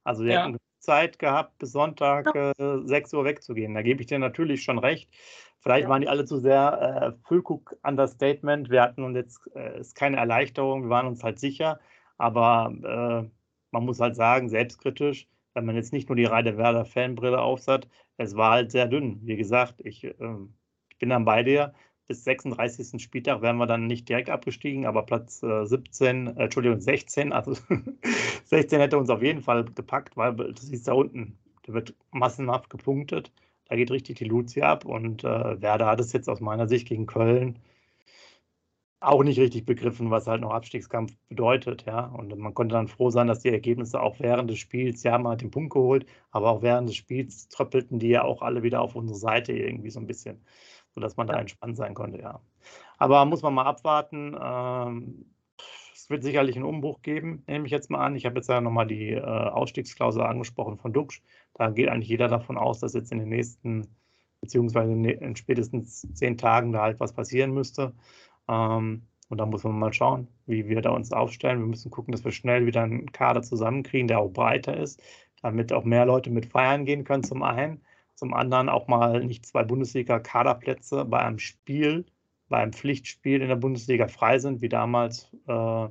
Also 0.02 0.22
die 0.22 0.30
ja. 0.30 0.44
hatten 0.44 0.56
Zeit 0.78 1.18
gehabt, 1.18 1.58
bis 1.58 1.72
Sonntag 1.72 2.34
äh, 2.34 2.52
6 2.56 3.12
Uhr 3.12 3.24
wegzugehen. 3.24 3.74
Da 3.74 3.82
gebe 3.82 4.00
ich 4.00 4.06
dir 4.06 4.18
natürlich 4.18 4.62
schon 4.62 4.78
recht. 4.78 5.10
Vielleicht 5.58 5.84
ja. 5.84 5.88
waren 5.90 6.00
die 6.00 6.08
alle 6.08 6.24
zu 6.24 6.38
sehr 6.38 7.16
äh, 7.20 7.26
Füllkuck-Understatement. 7.26 8.70
Wir 8.70 8.82
hatten 8.82 9.02
uns 9.02 9.16
jetzt 9.16 9.40
äh, 9.54 9.80
ist 9.80 9.94
keine 9.94 10.16
Erleichterung, 10.16 10.84
wir 10.84 10.90
waren 10.90 11.06
uns 11.06 11.22
halt 11.22 11.38
sicher. 11.38 11.80
Aber 12.18 12.72
äh, 12.82 13.28
man 13.72 13.84
muss 13.84 14.00
halt 14.00 14.16
sagen, 14.16 14.48
selbstkritisch, 14.48 15.28
wenn 15.54 15.66
man 15.66 15.74
jetzt 15.74 15.92
nicht 15.92 16.08
nur 16.08 16.16
die 16.16 16.24
Reide 16.24 16.56
Werder 16.56 16.84
Fanbrille 16.84 17.40
aufsat, 17.40 17.88
es 18.16 18.36
war 18.36 18.52
halt 18.52 18.70
sehr 18.70 18.86
dünn. 18.86 19.20
Wie 19.22 19.36
gesagt, 19.36 19.80
ich, 19.84 20.04
ähm, 20.20 20.54
ich 20.90 20.98
bin 20.98 21.10
dann 21.10 21.24
bei 21.24 21.42
dir. 21.42 21.74
Bis 22.08 22.24
36. 22.24 23.02
Spieltag 23.02 23.42
wären 23.42 23.56
wir 23.56 23.66
dann 23.66 23.86
nicht 23.86 24.08
direkt 24.08 24.30
abgestiegen, 24.30 24.86
aber 24.86 25.02
Platz 25.04 25.40
17, 25.40 26.26
äh, 26.28 26.44
Entschuldigung, 26.44 26.80
16, 26.80 27.32
also 27.32 27.56
16 28.44 28.80
hätte 28.80 28.98
uns 28.98 29.10
auf 29.10 29.22
jeden 29.22 29.42
Fall 29.42 29.64
gepackt, 29.64 30.16
weil 30.16 30.34
du 30.34 30.54
siehst 30.56 30.88
da 30.88 30.92
unten, 30.92 31.36
da 31.64 31.72
wird 31.72 31.94
massenhaft 32.12 32.70
gepunktet. 32.70 33.32
Da 33.68 33.74
geht 33.74 33.90
richtig 33.90 34.18
die 34.18 34.24
Luzi 34.24 34.62
ab 34.62 34.84
und 34.84 35.24
äh, 35.24 35.60
Werder 35.60 35.86
hat 35.86 36.00
es 36.00 36.12
jetzt 36.12 36.28
aus 36.28 36.40
meiner 36.40 36.68
Sicht 36.68 36.86
gegen 36.86 37.06
Köln 37.06 37.58
auch 39.00 39.22
nicht 39.22 39.38
richtig 39.38 39.66
begriffen, 39.66 40.10
was 40.10 40.26
halt 40.26 40.40
noch 40.40 40.50
Abstiegskampf 40.52 41.14
bedeutet, 41.28 41.84
ja. 41.86 42.06
Und 42.06 42.36
man 42.38 42.54
konnte 42.54 42.74
dann 42.74 42.88
froh 42.88 43.10
sein, 43.10 43.26
dass 43.26 43.40
die 43.40 43.50
Ergebnisse 43.50 44.00
auch 44.00 44.18
während 44.20 44.50
des 44.50 44.58
Spiels, 44.58 45.02
ja, 45.02 45.16
man 45.18 45.32
hat 45.32 45.42
den 45.42 45.50
Punkt 45.50 45.72
geholt, 45.72 46.06
aber 46.30 46.50
auch 46.50 46.62
während 46.62 46.88
des 46.88 46.96
Spiels 46.96 47.48
tröppelten 47.48 47.98
die 47.98 48.08
ja 48.08 48.24
auch 48.24 48.42
alle 48.42 48.62
wieder 48.62 48.80
auf 48.80 48.96
unsere 48.96 49.18
Seite 49.18 49.52
irgendwie 49.52 49.90
so 49.90 50.00
ein 50.00 50.06
bisschen, 50.06 50.40
sodass 50.96 51.16
man 51.16 51.26
da 51.26 51.38
entspannt 51.38 51.76
sein 51.76 51.94
konnte, 51.94 52.18
ja. 52.18 52.40
Aber 52.96 53.24
muss 53.26 53.42
man 53.42 53.54
mal 53.54 53.66
abwarten. 53.66 54.34
Ähm, 54.42 55.26
es 55.94 56.08
wird 56.08 56.22
sicherlich 56.22 56.56
einen 56.56 56.64
Umbruch 56.64 57.02
geben, 57.02 57.44
nehme 57.46 57.66
ich 57.66 57.72
jetzt 57.72 57.90
mal 57.90 58.04
an. 58.04 58.16
Ich 58.16 58.24
habe 58.24 58.36
jetzt 58.36 58.48
ja 58.48 58.60
nochmal 58.60 58.86
die 58.86 59.10
äh, 59.10 59.20
Ausstiegsklausel 59.20 60.22
angesprochen 60.22 60.78
von 60.78 60.92
Dux. 60.92 61.20
Da 61.54 61.70
geht 61.70 61.88
eigentlich 61.88 62.08
jeder 62.08 62.28
davon 62.28 62.56
aus, 62.56 62.80
dass 62.80 62.94
jetzt 62.94 63.12
in 63.12 63.18
den 63.18 63.28
nächsten, 63.28 63.86
beziehungsweise 64.40 64.92
in 64.92 65.36
spätestens 65.36 66.08
zehn 66.14 66.38
Tagen 66.38 66.72
da 66.72 66.80
halt 66.80 66.98
was 66.98 67.12
passieren 67.12 67.52
müsste. 67.52 67.92
Ähm, 68.48 69.02
und 69.28 69.38
da 69.38 69.44
muss 69.44 69.64
man 69.64 69.78
mal 69.78 69.92
schauen, 69.92 70.28
wie 70.46 70.66
wir 70.66 70.80
da 70.80 70.90
uns 70.90 71.12
aufstellen. 71.12 71.58
Wir 71.58 71.66
müssen 71.66 71.90
gucken, 71.90 72.12
dass 72.12 72.24
wir 72.24 72.32
schnell 72.32 72.64
wieder 72.64 72.84
einen 72.84 73.12
Kader 73.12 73.42
zusammenkriegen, 73.42 74.08
der 74.08 74.20
auch 74.20 74.30
breiter 74.30 74.76
ist, 74.76 75.02
damit 75.42 75.74
auch 75.74 75.84
mehr 75.84 76.06
Leute 76.06 76.30
mit 76.30 76.46
feiern 76.46 76.86
gehen 76.86 77.04
können, 77.04 77.24
zum 77.24 77.42
einen. 77.42 77.82
Zum 78.16 78.34
anderen 78.34 78.68
auch 78.68 78.88
mal 78.88 79.24
nicht 79.24 79.46
zwei 79.46 79.62
Bundesliga-Kaderplätze 79.62 81.04
bei 81.04 81.20
einem 81.20 81.38
Spiel, 81.38 82.06
bei 82.48 82.58
einem 82.58 82.72
Pflichtspiel 82.72 83.42
in 83.42 83.48
der 83.48 83.56
Bundesliga 83.56 84.08
frei 84.08 84.38
sind, 84.38 84.62
wie 84.62 84.68
damals. 84.68 85.30
Äh, 85.46 85.88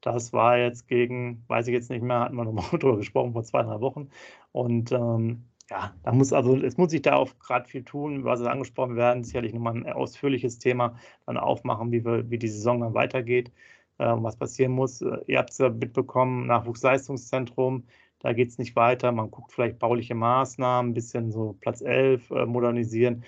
das 0.00 0.32
war 0.32 0.56
jetzt 0.56 0.86
gegen, 0.86 1.44
weiß 1.48 1.66
ich 1.66 1.74
jetzt 1.74 1.90
nicht 1.90 2.02
mehr, 2.02 2.20
hatten 2.20 2.36
wir 2.36 2.44
nochmal 2.44 2.64
drüber 2.78 2.96
gesprochen 2.96 3.32
vor 3.32 3.42
zwei, 3.42 3.62
drei 3.62 3.80
Wochen. 3.80 4.08
Und 4.52 4.92
ähm, 4.92 5.44
ja, 5.68 5.92
da 6.04 6.12
muss 6.12 6.32
also, 6.32 6.56
es 6.56 6.76
muss 6.76 6.92
sich 6.92 7.02
da 7.02 7.16
auch 7.16 7.36
gerade 7.40 7.68
viel 7.68 7.82
tun, 7.84 8.24
was 8.24 8.40
es 8.40 8.46
angesprochen 8.46 8.94
werden, 8.94 9.24
sicherlich 9.24 9.52
nochmal 9.52 9.74
ein 9.74 9.92
ausführliches 9.92 10.60
Thema 10.60 10.96
dann 11.26 11.36
aufmachen, 11.36 11.90
wie, 11.90 12.04
wir, 12.04 12.30
wie 12.30 12.38
die 12.38 12.48
Saison 12.48 12.80
dann 12.80 12.94
weitergeht, 12.94 13.50
äh, 13.98 14.14
was 14.16 14.36
passieren 14.36 14.72
muss. 14.72 15.02
Äh, 15.02 15.18
ihr 15.26 15.38
habt 15.38 15.50
es 15.50 15.58
ja 15.58 15.70
mitbekommen, 15.70 16.46
Nachwuchsleistungszentrum, 16.46 17.84
da 18.26 18.32
geht 18.32 18.48
es 18.48 18.58
nicht 18.58 18.74
weiter. 18.74 19.12
Man 19.12 19.30
guckt 19.30 19.52
vielleicht 19.52 19.78
bauliche 19.78 20.16
Maßnahmen, 20.16 20.90
ein 20.90 20.94
bisschen 20.94 21.30
so 21.30 21.56
Platz 21.60 21.80
11 21.80 22.28
äh, 22.32 22.44
modernisieren. 22.44 23.24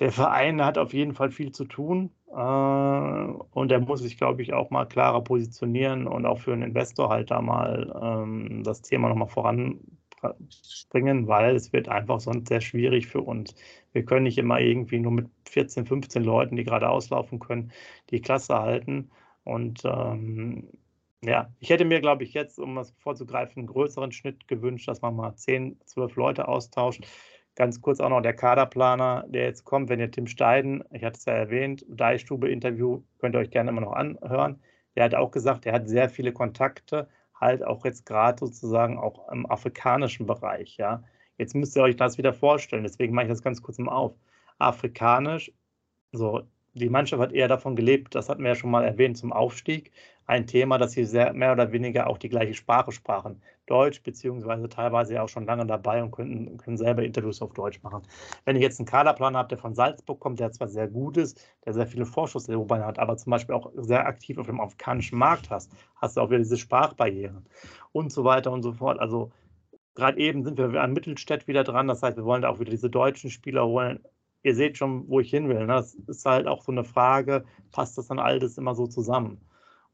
Der 0.00 0.10
Verein 0.10 0.64
hat 0.64 0.78
auf 0.78 0.94
jeden 0.94 1.12
Fall 1.12 1.30
viel 1.30 1.52
zu 1.52 1.66
tun. 1.66 2.10
Äh, 2.28 2.32
und 2.32 3.70
er 3.70 3.80
muss 3.80 4.00
sich, 4.00 4.16
glaube 4.16 4.40
ich, 4.40 4.54
auch 4.54 4.70
mal 4.70 4.86
klarer 4.86 5.22
positionieren 5.22 6.06
und 6.06 6.24
auch 6.24 6.38
für 6.38 6.54
einen 6.54 6.62
Investor 6.62 7.10
halt 7.10 7.30
da 7.30 7.42
mal 7.42 7.92
ähm, 8.02 8.62
das 8.64 8.80
Thema 8.80 9.10
nochmal 9.10 9.28
voranbringen, 9.28 11.28
weil 11.28 11.54
es 11.54 11.74
wird 11.74 11.90
einfach 11.90 12.20
sonst 12.20 12.48
sehr 12.48 12.62
schwierig 12.62 13.06
für 13.06 13.20
uns. 13.20 13.54
Wir 13.92 14.06
können 14.06 14.22
nicht 14.22 14.38
immer 14.38 14.60
irgendwie 14.60 14.98
nur 14.98 15.12
mit 15.12 15.28
14, 15.50 15.84
15 15.84 16.24
Leuten, 16.24 16.56
die 16.56 16.64
gerade 16.64 16.88
auslaufen 16.88 17.38
können, 17.38 17.70
die 18.08 18.22
Klasse 18.22 18.58
halten. 18.58 19.10
Und 19.44 19.82
ähm, 19.84 20.70
ja, 21.24 21.52
ich 21.60 21.70
hätte 21.70 21.84
mir, 21.84 22.00
glaube 22.00 22.24
ich, 22.24 22.34
jetzt, 22.34 22.58
um 22.58 22.74
das 22.74 22.92
vorzugreifen, 22.98 23.60
einen 23.60 23.66
größeren 23.68 24.12
Schnitt 24.12 24.48
gewünscht, 24.48 24.88
dass 24.88 25.02
man 25.02 25.14
mal 25.14 25.34
10, 25.36 25.80
12 25.84 26.16
Leute 26.16 26.48
austauscht 26.48 27.04
Ganz 27.54 27.82
kurz 27.82 28.00
auch 28.00 28.08
noch 28.08 28.22
der 28.22 28.34
Kaderplaner, 28.34 29.26
der 29.28 29.44
jetzt 29.44 29.64
kommt, 29.64 29.90
wenn 29.90 30.00
ihr 30.00 30.10
Tim 30.10 30.26
Steiden, 30.26 30.82
ich 30.90 31.04
hatte 31.04 31.18
es 31.18 31.26
ja 31.26 31.34
erwähnt, 31.34 31.84
Deichstube-Interview, 31.88 33.02
könnt 33.18 33.36
ihr 33.36 33.40
euch 33.40 33.50
gerne 33.50 33.70
immer 33.70 33.82
noch 33.82 33.92
anhören. 33.92 34.62
Der 34.96 35.04
hat 35.04 35.14
auch 35.14 35.30
gesagt, 35.30 35.66
er 35.66 35.74
hat 35.74 35.88
sehr 35.88 36.08
viele 36.08 36.32
Kontakte, 36.32 37.08
halt 37.38 37.62
auch 37.62 37.84
jetzt 37.84 38.06
gerade 38.06 38.38
sozusagen 38.38 38.98
auch 38.98 39.30
im 39.30 39.44
afrikanischen 39.50 40.26
Bereich, 40.26 40.78
ja. 40.78 41.04
Jetzt 41.36 41.54
müsst 41.54 41.76
ihr 41.76 41.82
euch 41.82 41.96
das 41.96 42.16
wieder 42.16 42.32
vorstellen, 42.32 42.84
deswegen 42.84 43.14
mache 43.14 43.26
ich 43.26 43.30
das 43.30 43.42
ganz 43.42 43.62
kurz 43.62 43.78
mal 43.78 43.92
auf. 43.92 44.14
Afrikanisch, 44.58 45.52
so, 46.12 46.42
die 46.74 46.88
Mannschaft 46.88 47.22
hat 47.22 47.32
eher 47.32 47.48
davon 47.48 47.76
gelebt, 47.76 48.14
das 48.14 48.28
hatten 48.28 48.42
wir 48.42 48.50
ja 48.50 48.54
schon 48.54 48.70
mal 48.70 48.84
erwähnt 48.84 49.18
zum 49.18 49.32
Aufstieg, 49.32 49.92
ein 50.26 50.46
Thema, 50.46 50.78
dass 50.78 50.92
sie 50.92 51.04
sehr, 51.04 51.32
mehr 51.32 51.52
oder 51.52 51.72
weniger 51.72 52.06
auch 52.06 52.16
die 52.16 52.28
gleiche 52.28 52.54
Sprache 52.54 52.92
sprachen. 52.92 53.42
Deutsch, 53.66 54.02
beziehungsweise 54.02 54.68
teilweise 54.68 55.14
ja 55.14 55.22
auch 55.22 55.28
schon 55.28 55.46
lange 55.46 55.66
dabei 55.66 56.02
und 56.02 56.10
können, 56.10 56.56
können 56.56 56.76
selber 56.76 57.02
Interviews 57.02 57.42
auf 57.42 57.52
Deutsch 57.52 57.82
machen. 57.82 58.02
Wenn 58.44 58.56
ich 58.56 58.62
jetzt 58.62 58.78
einen 58.78 58.86
Kaderplan 58.86 59.36
habe, 59.36 59.48
der 59.48 59.58
von 59.58 59.74
Salzburg 59.74 60.20
kommt, 60.20 60.40
der 60.40 60.50
zwar 60.52 60.68
sehr 60.68 60.88
gut 60.88 61.16
ist, 61.16 61.40
der 61.64 61.72
sehr 61.72 61.86
viele 61.86 62.06
Vorschusserobern 62.06 62.84
hat, 62.84 62.98
aber 62.98 63.16
zum 63.16 63.30
Beispiel 63.30 63.54
auch 63.54 63.70
sehr 63.76 64.06
aktiv 64.06 64.38
auf 64.38 64.46
dem 64.46 64.60
afrikanischen 64.60 65.18
Markt 65.18 65.50
hast, 65.50 65.72
hast 65.96 66.16
du 66.16 66.20
auch 66.20 66.30
wieder 66.30 66.38
diese 66.38 66.56
Sprachbarrieren 66.56 67.46
und 67.92 68.12
so 68.12 68.24
weiter 68.24 68.52
und 68.52 68.62
so 68.62 68.72
fort. 68.72 68.98
Also 68.98 69.30
gerade 69.94 70.18
eben 70.18 70.44
sind 70.44 70.58
wir 70.58 70.80
an 70.80 70.92
Mittelstädt 70.92 71.46
wieder 71.46 71.64
dran, 71.64 71.88
das 71.88 72.02
heißt, 72.02 72.16
wir 72.16 72.24
wollen 72.24 72.42
da 72.42 72.48
auch 72.48 72.60
wieder 72.60 72.70
diese 72.70 72.90
deutschen 72.90 73.30
Spieler 73.30 73.66
holen. 73.66 74.00
Ihr 74.42 74.54
seht 74.54 74.76
schon, 74.76 75.08
wo 75.08 75.20
ich 75.20 75.30
hin 75.30 75.48
will. 75.48 75.60
Ne? 75.60 75.74
Das 75.74 75.94
ist 75.94 76.24
halt 76.24 76.46
auch 76.46 76.62
so 76.62 76.72
eine 76.72 76.84
Frage, 76.84 77.44
passt 77.70 77.96
das 77.98 78.08
dann 78.08 78.18
alles 78.18 78.58
immer 78.58 78.74
so 78.74 78.86
zusammen? 78.86 79.40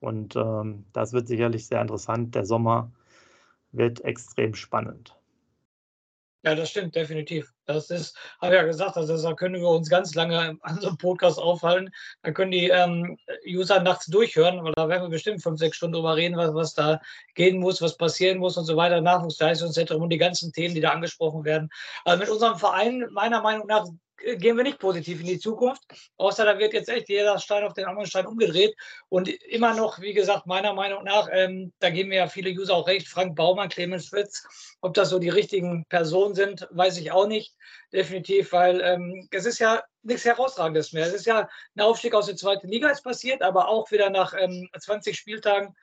Und 0.01 0.37
ähm, 0.37 0.85
das 0.93 1.13
wird 1.13 1.29
sicherlich 1.29 1.67
sehr 1.67 1.81
interessant. 1.81 2.35
Der 2.35 2.45
Sommer 2.45 2.93
wird 3.73 4.05
extrem 4.05 4.55
spannend. 4.55 5.19
Ja, 6.45 6.55
das 6.55 6.71
stimmt, 6.71 6.95
definitiv. 6.95 7.53
Das 7.67 7.91
ist, 7.91 8.17
habe 8.41 8.55
ich 8.55 8.61
ja 8.61 8.67
gesagt, 8.67 8.97
also 8.97 9.21
da 9.21 9.35
können 9.35 9.61
wir 9.61 9.69
uns 9.69 9.91
ganz 9.91 10.15
lange 10.15 10.57
an 10.61 10.81
so 10.81 10.87
einem 10.87 10.97
Podcast 10.97 11.39
aufhalten. 11.39 11.91
Da 12.23 12.31
können 12.31 12.53
die 12.53 12.69
ähm, 12.69 13.19
User 13.45 13.83
nachts 13.83 14.07
durchhören, 14.07 14.63
weil 14.63 14.73
da 14.73 14.89
werden 14.89 15.03
wir 15.03 15.11
bestimmt 15.11 15.43
fünf, 15.43 15.59
sechs 15.59 15.77
Stunden 15.77 15.95
drüber 15.95 16.15
reden, 16.15 16.37
was, 16.37 16.55
was 16.55 16.75
da 16.75 17.01
gehen 17.35 17.59
muss, 17.59 17.83
was 17.83 17.97
passieren 17.97 18.39
muss 18.39 18.57
und 18.57 18.67
so 18.67 18.77
weiter. 18.77 19.01
Nachwuchsleistungszentrum 19.01 20.01
und 20.01 20.11
die 20.11 20.19
ganzen 20.19 20.53
Themen, 20.53 20.77
die 20.77 20.81
da 20.81 20.91
angesprochen 20.91 21.45
werden. 21.45 21.71
Also 22.05 22.21
mit 22.21 22.31
unserem 22.31 22.57
Verein, 22.57 23.09
meiner 23.11 23.43
Meinung 23.43 23.67
nach, 23.67 23.87
gehen 24.19 24.57
wir 24.57 24.65
nicht 24.65 24.79
positiv 24.79 25.21
in 25.21 25.27
die 25.27 25.39
Zukunft, 25.39 25.83
außer 26.17 26.45
da 26.45 26.59
wird 26.59 26.73
jetzt 26.73 26.89
echt 26.89 27.09
jeder 27.09 27.39
Stein 27.39 27.65
auf 27.65 27.73
den 27.73 27.87
anderen 27.87 28.07
Stein 28.07 28.27
umgedreht. 28.27 28.75
Und 29.09 29.29
immer 29.29 29.75
noch, 29.75 30.01
wie 30.01 30.13
gesagt, 30.13 30.47
meiner 30.47 30.75
Meinung 30.75 31.05
nach, 31.05 31.29
ähm, 31.33 31.73
da 31.79 31.91
geben 31.91 32.11
mir 32.11 32.17
ja 32.17 32.27
viele 32.29 32.51
User 32.51 32.75
auch 32.75 32.87
recht, 32.87 33.09
Frank 33.09 33.37
Baumann, 33.37 33.69
Clemens 33.69 34.09
Fritz, 34.09 34.45
ob 34.81 34.95
das 34.95 35.11
so 35.11 35.19
die 35.19 35.29
richtigen 35.29 35.85
Personen 35.89 36.35
sind, 36.35 36.67
weiß 36.71 36.99
ich 36.99 37.13
auch 37.13 37.27
nicht. 37.27 37.55
Definitiv, 37.93 38.53
weil 38.53 38.81
ähm, 38.81 39.29
es 39.31 39.47
ist 39.47 39.59
ja 39.61 39.83
nichts 40.03 40.25
Herausragendes 40.25 40.93
mehr. 40.93 41.07
Es 41.07 41.15
ist 41.15 41.27
ja 41.27 41.49
ein 41.75 41.81
Aufstieg 41.81 42.15
aus 42.15 42.27
der 42.27 42.37
zweiten 42.37 42.69
Liga 42.69 42.91
ist 42.91 43.03
passiert, 43.03 43.43
aber 43.43 43.69
auch 43.69 43.91
wieder 43.91 44.11
nach 44.11 44.35
ähm, 44.37 44.69
20 44.79 45.17
Spieltagen 45.17 45.75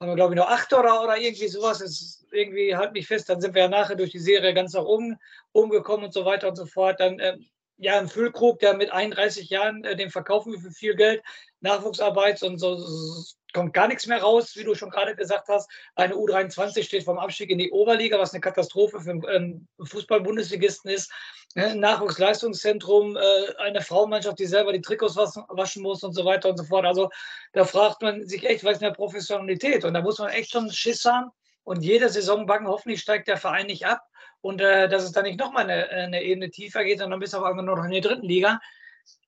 haben 0.00 0.10
wir, 0.10 0.16
glaube 0.16 0.34
ich, 0.34 0.38
noch 0.38 0.48
acht 0.48 0.72
oder, 0.72 1.02
oder 1.02 1.18
irgendwie 1.18 1.48
sowas. 1.48 1.80
ist 1.80 2.26
irgendwie 2.30 2.76
halt 2.76 2.92
nicht 2.92 3.06
fest. 3.06 3.28
Dann 3.28 3.40
sind 3.40 3.54
wir 3.54 3.62
ja 3.62 3.68
nachher 3.68 3.96
durch 3.96 4.10
die 4.10 4.18
Serie 4.18 4.54
ganz 4.54 4.72
nach 4.72 4.84
oben 4.84 5.16
umgekommen 5.52 6.06
und 6.06 6.12
so 6.12 6.24
weiter 6.24 6.48
und 6.48 6.56
so 6.56 6.66
fort. 6.66 7.00
Dann 7.00 7.18
ähm, 7.20 7.46
ja, 7.76 7.98
ein 7.98 8.08
Füllkrug, 8.08 8.60
der 8.60 8.74
mit 8.74 8.92
31 8.92 9.50
Jahren, 9.50 9.84
äh, 9.84 9.96
den 9.96 10.10
verkaufen 10.10 10.52
wir 10.52 10.60
für 10.60 10.70
viel 10.70 10.94
Geld, 10.94 11.22
Nachwuchsarbeit 11.60 12.42
und 12.42 12.58
so, 12.58 12.76
so, 12.76 13.24
kommt 13.52 13.72
gar 13.72 13.88
nichts 13.88 14.06
mehr 14.06 14.20
raus, 14.20 14.56
wie 14.56 14.64
du 14.64 14.74
schon 14.74 14.90
gerade 14.90 15.14
gesagt 15.14 15.48
hast. 15.48 15.70
Eine 15.94 16.14
U23 16.14 16.82
steht 16.82 17.04
vom 17.04 17.18
Abstieg 17.18 17.50
in 17.50 17.58
die 17.58 17.70
Oberliga, 17.70 18.18
was 18.18 18.32
eine 18.34 18.40
Katastrophe 18.40 19.00
für 19.00 19.10
einen 19.12 19.68
Fußball-Bundesligisten 19.80 20.90
ist. 20.90 21.10
Ein 21.54 21.74
ne, 21.74 21.76
Nachwuchsleistungszentrum, 21.76 23.16
äh, 23.16 23.56
eine 23.58 23.80
Frauenmannschaft, 23.80 24.40
die 24.40 24.46
selber 24.46 24.72
die 24.72 24.82
Trikots 24.82 25.16
waschen 25.16 25.82
muss 25.82 26.02
und 26.02 26.14
so 26.14 26.24
weiter 26.24 26.50
und 26.50 26.56
so 26.58 26.64
fort. 26.64 26.84
Also 26.84 27.10
da 27.52 27.64
fragt 27.64 28.02
man 28.02 28.26
sich 28.26 28.44
echt, 28.44 28.64
was 28.64 28.78
ist 28.78 28.82
eine 28.82 28.92
Professionalität? 28.92 29.84
Und 29.84 29.94
da 29.94 30.02
muss 30.02 30.18
man 30.18 30.30
echt 30.30 30.50
schon 30.50 30.70
Schiss 30.70 31.04
haben 31.04 31.30
und 31.64 31.82
jede 31.82 32.08
Saison 32.08 32.46
bangen, 32.46 32.68
hoffentlich 32.68 33.00
steigt 33.00 33.28
der 33.28 33.36
Verein 33.36 33.66
nicht 33.66 33.86
ab 33.86 34.02
und 34.40 34.60
äh, 34.60 34.88
dass 34.88 35.02
es 35.02 35.12
dann 35.12 35.24
nicht 35.24 35.38
nochmal 35.38 35.64
eine, 35.64 35.88
eine 35.88 36.22
Ebene 36.22 36.50
tiefer 36.50 36.84
geht, 36.84 37.00
sondern 37.00 37.20
bis 37.20 37.34
auf 37.34 37.42
einmal 37.42 37.64
nur 37.64 37.76
noch 37.76 37.84
in 37.84 37.90
der 37.90 38.02
dritten 38.02 38.26
Liga. 38.26 38.60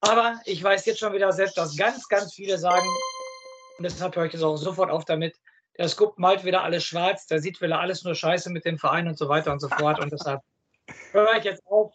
Aber 0.00 0.40
ich 0.44 0.62
weiß 0.62 0.86
jetzt 0.86 1.00
schon 1.00 1.12
wieder 1.12 1.32
selbst, 1.32 1.58
dass 1.58 1.76
ganz, 1.76 2.08
ganz 2.08 2.34
viele 2.34 2.58
sagen, 2.58 2.86
und 3.78 3.82
deshalb 3.82 4.16
höre 4.16 4.26
ich 4.26 4.32
jetzt 4.32 4.42
auch 4.42 4.56
sofort 4.56 4.90
auf 4.90 5.04
damit, 5.04 5.36
der 5.78 5.88
Scoop 5.88 6.18
malt 6.18 6.44
wieder 6.44 6.62
alles 6.62 6.84
schwarz, 6.84 7.26
der 7.26 7.40
sieht 7.40 7.60
wieder 7.60 7.80
alles 7.80 8.04
nur 8.04 8.14
scheiße 8.14 8.50
mit 8.50 8.64
dem 8.64 8.78
Verein 8.78 9.08
und 9.08 9.18
so 9.18 9.28
weiter 9.28 9.52
und 9.52 9.60
so 9.60 9.68
fort. 9.68 10.00
Und 10.00 10.10
deshalb 10.10 10.40
höre 11.12 11.36
ich 11.36 11.44
jetzt 11.44 11.66
auf 11.66 11.92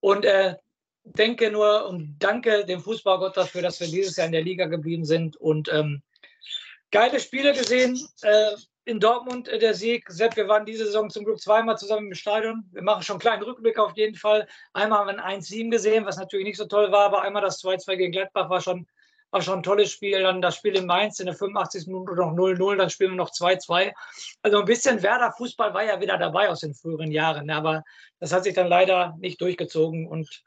und 0.00 0.24
äh, 0.24 0.56
denke 1.04 1.50
nur 1.50 1.86
und 1.86 2.16
danke 2.18 2.64
dem 2.64 2.80
Fußballgott 2.80 3.36
dafür, 3.36 3.62
dass 3.62 3.78
wir 3.80 3.86
dieses 3.86 4.16
Jahr 4.16 4.26
in 4.26 4.32
der 4.32 4.42
Liga 4.42 4.66
geblieben 4.66 5.04
sind 5.04 5.36
und 5.36 5.72
ähm, 5.72 6.02
geile 6.90 7.20
Spiele 7.20 7.52
gesehen. 7.52 8.00
Äh, 8.22 8.52
in 8.84 9.00
Dortmund 9.00 9.48
äh, 9.48 9.58
der 9.58 9.74
Sieg. 9.74 10.10
Sepp, 10.10 10.36
wir 10.36 10.48
waren 10.48 10.66
diese 10.66 10.86
Saison 10.86 11.10
zum 11.10 11.24
Glück 11.24 11.40
zweimal 11.40 11.78
zusammen 11.78 12.08
im 12.08 12.14
Stadion. 12.14 12.68
Wir 12.72 12.82
machen 12.82 13.02
schon 13.02 13.14
einen 13.14 13.20
kleinen 13.20 13.42
Rückblick 13.42 13.78
auf 13.78 13.96
jeden 13.96 14.16
Fall. 14.16 14.48
Einmal 14.72 15.00
haben 15.00 15.16
wir 15.16 15.24
ein 15.24 15.40
1-7 15.40 15.70
gesehen, 15.70 16.06
was 16.06 16.16
natürlich 16.16 16.46
nicht 16.46 16.56
so 16.56 16.66
toll 16.66 16.90
war, 16.90 17.06
aber 17.06 17.22
einmal 17.22 17.42
das 17.42 17.62
2-2 17.62 17.96
gegen 17.96 18.12
Gladbach 18.12 18.50
war 18.50 18.60
schon, 18.60 18.86
war 19.30 19.40
schon 19.40 19.60
ein 19.60 19.62
tolles 19.62 19.90
Spiel. 19.92 20.22
Dann 20.22 20.42
das 20.42 20.56
Spiel 20.56 20.76
in 20.76 20.86
Mainz 20.86 21.20
in 21.20 21.26
der 21.26 21.34
85. 21.34 21.86
Minute 21.86 22.14
noch 22.14 22.32
0-0, 22.32 22.76
dann 22.76 22.90
spielen 22.90 23.12
wir 23.12 23.16
noch 23.16 23.30
2-2. 23.30 23.92
Also 24.42 24.58
ein 24.58 24.64
bisschen 24.64 25.02
Werder-Fußball 25.02 25.72
war 25.74 25.84
ja 25.84 26.00
wieder 26.00 26.18
dabei 26.18 26.48
aus 26.48 26.60
den 26.60 26.74
früheren 26.74 27.12
Jahren, 27.12 27.50
aber 27.50 27.84
das 28.18 28.32
hat 28.32 28.44
sich 28.44 28.54
dann 28.54 28.68
leider 28.68 29.16
nicht 29.18 29.40
durchgezogen 29.40 30.06
und 30.08 30.42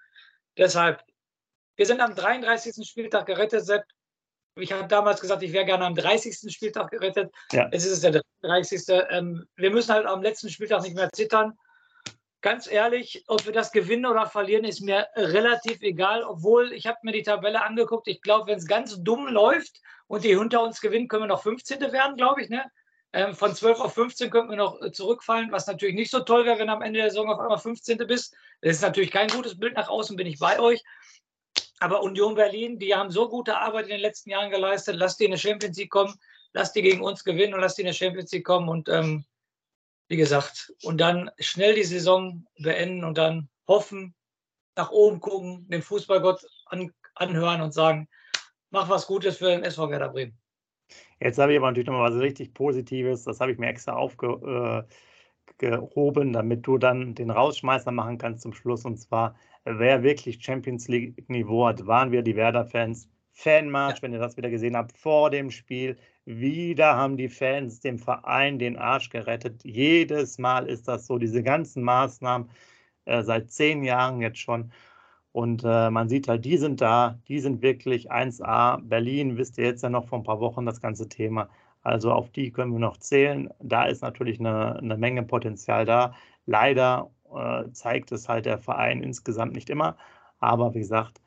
deshalb, 0.57 1.03
wir 1.77 1.85
sind 1.85 2.01
am 2.01 2.15
33. 2.15 2.87
Spieltag 2.87 3.25
gerettet, 3.25 3.65
Sepp. 3.65 3.83
Ich 4.55 4.71
habe 4.71 4.87
damals 4.87 5.19
gesagt, 5.19 5.43
ich 5.43 5.51
wäre 5.51 5.65
gerne 5.65 5.85
am 5.85 5.95
30. 5.95 6.53
Spieltag 6.53 6.91
gerettet. 6.91 7.33
Ja. 7.51 7.69
Jetzt 7.71 7.85
ist 7.85 7.91
es 7.91 8.01
der 8.01 8.21
33. 8.41 8.81
Ähm, 9.09 9.45
wir 9.55 9.71
müssen 9.71 9.93
halt 9.93 10.05
am 10.05 10.21
letzten 10.21 10.49
Spieltag 10.49 10.83
nicht 10.83 10.95
mehr 10.95 11.09
zittern. 11.11 11.57
Ganz 12.41 12.71
ehrlich, 12.71 13.23
ob 13.27 13.45
wir 13.45 13.53
das 13.53 13.71
gewinnen 13.71 14.05
oder 14.05 14.27
verlieren, 14.27 14.65
ist 14.65 14.81
mir 14.81 15.07
relativ 15.15 15.81
egal. 15.81 16.23
Obwohl, 16.23 16.71
ich 16.73 16.87
habe 16.87 16.99
mir 17.01 17.11
die 17.11 17.23
Tabelle 17.23 17.63
angeguckt. 17.63 18.07
Ich 18.07 18.21
glaube, 18.21 18.47
wenn 18.47 18.57
es 18.57 18.67
ganz 18.67 19.01
dumm 19.01 19.27
läuft 19.27 19.81
und 20.07 20.23
die 20.23 20.37
hinter 20.37 20.61
uns 20.61 20.79
gewinnen, 20.79 21.07
können 21.07 21.23
wir 21.23 21.27
noch 21.27 21.43
15. 21.43 21.79
werden, 21.91 22.15
glaube 22.15 22.41
ich. 22.41 22.49
Ne? 22.49 22.63
Ähm, 23.11 23.33
von 23.33 23.55
12 23.55 23.79
auf 23.79 23.93
15 23.93 24.29
könnten 24.29 24.51
wir 24.51 24.57
noch 24.57 24.81
äh, 24.81 24.91
zurückfallen, 24.91 25.51
was 25.51 25.67
natürlich 25.67 25.95
nicht 25.95 26.11
so 26.11 26.19
toll 26.19 26.45
wäre, 26.45 26.59
wenn 26.59 26.69
am 26.69 26.81
Ende 26.81 26.99
der 26.99 27.09
Saison 27.09 27.29
auf 27.29 27.39
einmal 27.39 27.57
15. 27.57 27.97
bist. 28.07 28.35
Das 28.61 28.75
ist 28.75 28.81
natürlich 28.81 29.09
kein 29.11 29.29
gutes 29.29 29.57
Bild 29.57 29.75
nach 29.75 29.89
außen, 29.89 30.15
bin 30.15 30.27
ich 30.27 30.37
bei 30.37 30.59
euch. 30.59 30.83
Aber 31.79 32.03
Union 32.03 32.35
Berlin, 32.35 32.79
die 32.79 32.95
haben 32.95 33.11
so 33.11 33.29
gute 33.29 33.57
Arbeit 33.57 33.85
in 33.85 33.91
den 33.91 33.99
letzten 33.99 34.29
Jahren 34.29 34.49
geleistet. 34.49 34.95
Lass 34.95 35.17
die 35.17 35.25
in 35.25 35.31
die 35.31 35.37
Champions 35.37 35.77
League 35.77 35.91
kommen, 35.91 36.15
lass 36.53 36.71
die 36.71 36.81
gegen 36.81 37.01
uns 37.01 37.23
gewinnen 37.23 37.53
und 37.53 37.59
lass 37.59 37.75
die 37.75 37.81
in 37.81 37.87
die 37.87 37.93
Champions 37.93 38.31
League 38.31 38.45
kommen. 38.45 38.69
Und 38.69 38.87
ähm, 38.89 39.25
wie 40.07 40.17
gesagt, 40.17 40.73
und 40.83 40.99
dann 40.99 41.31
schnell 41.39 41.75
die 41.75 41.83
Saison 41.83 42.45
beenden 42.59 43.03
und 43.03 43.17
dann 43.17 43.49
hoffen, 43.67 44.15
nach 44.75 44.91
oben 44.91 45.19
gucken, 45.19 45.67
den 45.69 45.81
Fußballgott 45.81 46.45
an, 46.65 46.91
anhören 47.15 47.61
und 47.61 47.73
sagen, 47.73 48.07
mach 48.69 48.89
was 48.89 49.07
Gutes 49.07 49.37
für 49.37 49.47
den 49.47 49.63
SV 49.63 49.89
Werder 49.89 50.09
Bremen. 50.09 50.37
Jetzt 51.19 51.39
habe 51.39 51.53
ich 51.53 51.57
aber 51.57 51.67
natürlich 51.67 51.87
nochmal 51.87 52.11
was 52.11 52.21
richtig 52.21 52.53
Positives. 52.53 53.23
Das 53.23 53.39
habe 53.39 53.51
ich 53.51 53.57
mir 53.57 53.67
extra 53.67 53.93
aufgehoben, 53.93 54.79
äh, 54.79 54.83
damit 55.59 56.67
du 56.67 56.77
dann 56.77 57.15
den 57.15 57.31
Rausschmeißer 57.31 57.91
machen 57.91 58.17
kannst 58.17 58.41
zum 58.43 58.53
Schluss. 58.53 58.85
Und 58.85 58.97
zwar, 58.97 59.35
wer 59.63 60.03
wirklich 60.03 60.43
Champions 60.43 60.87
League-Niveau 60.87 61.67
hat, 61.67 61.85
waren 61.87 62.11
wir 62.11 62.21
die 62.21 62.35
Werder-Fans. 62.35 63.09
Fanmarsch, 63.31 64.01
wenn 64.01 64.13
ihr 64.13 64.19
das 64.19 64.37
wieder 64.37 64.49
gesehen 64.49 64.77
habt, 64.77 64.97
vor 64.97 65.29
dem 65.29 65.51
Spiel. 65.51 65.97
Wieder 66.25 66.95
haben 66.95 67.17
die 67.17 67.29
Fans 67.29 67.81
dem 67.81 67.99
Verein 67.99 68.59
den 68.59 68.77
Arsch 68.77 69.09
gerettet. 69.09 69.63
Jedes 69.65 70.37
Mal 70.37 70.67
ist 70.67 70.87
das 70.87 71.05
so, 71.05 71.17
diese 71.17 71.43
ganzen 71.43 71.83
Maßnahmen 71.83 72.49
äh, 73.05 73.23
seit 73.23 73.51
zehn 73.51 73.83
Jahren 73.83 74.21
jetzt 74.21 74.39
schon. 74.39 74.71
Und 75.31 75.63
äh, 75.65 75.89
man 75.89 76.07
sieht 76.09 76.27
halt, 76.29 76.45
die 76.45 76.57
sind 76.57 76.79
da, 76.81 77.19
die 77.27 77.39
sind 77.41 77.61
wirklich 77.61 78.09
1A. 78.09 78.81
Berlin, 78.81 79.37
wisst 79.37 79.57
ihr 79.57 79.65
jetzt 79.65 79.83
ja 79.83 79.89
noch 79.89 80.07
vor 80.07 80.19
ein 80.19 80.23
paar 80.23 80.39
Wochen 80.39 80.65
das 80.65 80.79
ganze 80.81 81.09
Thema. 81.09 81.49
Also 81.85 82.11
auf 82.11 82.31
die 82.31 82.51
können 82.51 82.73
wir 82.73 82.79
noch 82.79 82.97
zählen. 82.97 83.49
Da 83.59 83.85
ist 83.85 84.01
natürlich 84.01 84.39
eine, 84.39 84.77
eine 84.77 84.97
Menge 84.97 85.23
Potenzial 85.23 85.85
da. 85.85 86.13
Leider 86.47 87.11
äh, 87.33 87.71
zeigt 87.71 88.11
es 88.11 88.27
halt 88.27 88.47
der 88.47 88.57
Verein 88.57 89.03
insgesamt 89.03 89.53
nicht 89.53 89.69
immer. 89.69 89.95
Aber 90.39 90.73
wie 90.73 90.79
gesagt, 90.79 91.21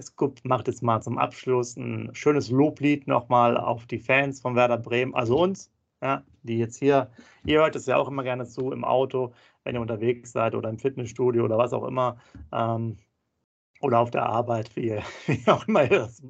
Scoop 0.00 0.38
macht 0.44 0.68
jetzt 0.68 0.82
mal 0.82 1.00
zum 1.00 1.18
Abschluss 1.18 1.76
ein 1.76 2.10
schönes 2.14 2.50
Loblied 2.50 3.06
nochmal 3.06 3.56
auf 3.56 3.86
die 3.86 3.98
Fans 3.98 4.40
von 4.40 4.56
Werder 4.56 4.78
Bremen, 4.78 5.14
also 5.14 5.38
uns, 5.38 5.70
ja, 6.02 6.22
die 6.42 6.58
jetzt 6.58 6.78
hier, 6.78 7.10
ihr 7.44 7.60
hört 7.60 7.76
es 7.76 7.86
ja 7.86 7.96
auch 7.96 8.08
immer 8.08 8.22
gerne 8.22 8.44
zu 8.46 8.72
im 8.72 8.84
Auto, 8.84 9.32
wenn 9.64 9.74
ihr 9.74 9.80
unterwegs 9.80 10.32
seid 10.32 10.54
oder 10.54 10.68
im 10.68 10.78
Fitnessstudio 10.78 11.44
oder 11.44 11.58
was 11.58 11.72
auch 11.72 11.84
immer. 11.86 12.16
Ähm, 12.52 12.98
oder 13.84 14.00
auf 14.00 14.10
der 14.10 14.26
Arbeit, 14.26 14.74
wie, 14.76 14.98
wie 15.26 15.50
auch 15.50 15.68
immer 15.68 15.84
ihr 15.84 16.00
das, 16.00 16.22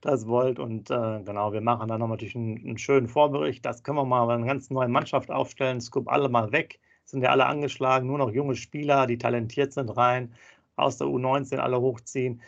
das 0.00 0.26
wollt. 0.26 0.58
Und 0.58 0.90
äh, 0.90 1.22
genau, 1.22 1.52
wir 1.52 1.60
machen 1.60 1.88
dann 1.88 2.00
noch 2.00 2.08
natürlich 2.08 2.34
einen, 2.34 2.58
einen, 2.58 2.78
schönen 2.78 3.08
Vorbericht. 3.08 3.64
Das 3.64 3.82
können 3.82 3.98
wir 3.98 4.04
mal 4.04 4.28
eine 4.30 4.46
ganz 4.46 4.70
neue 4.70 4.88
Mannschaft 4.88 5.30
aufstellen. 5.30 5.80
Scoop 5.80 6.08
alle 6.08 6.28
mal 6.28 6.50
weg 6.52 6.80
sind 7.04 7.22
ja 7.22 7.30
alle 7.30 7.46
angeschlagen, 7.46 8.06
nur 8.06 8.16
noch 8.16 8.30
junge 8.30 8.56
Spieler, 8.56 9.06
die 9.06 9.18
talentiert 9.18 9.74
sind, 9.74 9.90
rein, 9.94 10.34
aus 10.76 10.96
der 10.96 11.06
U19 11.06 11.58
alle 11.58 11.78
hochziehen. 11.78 12.40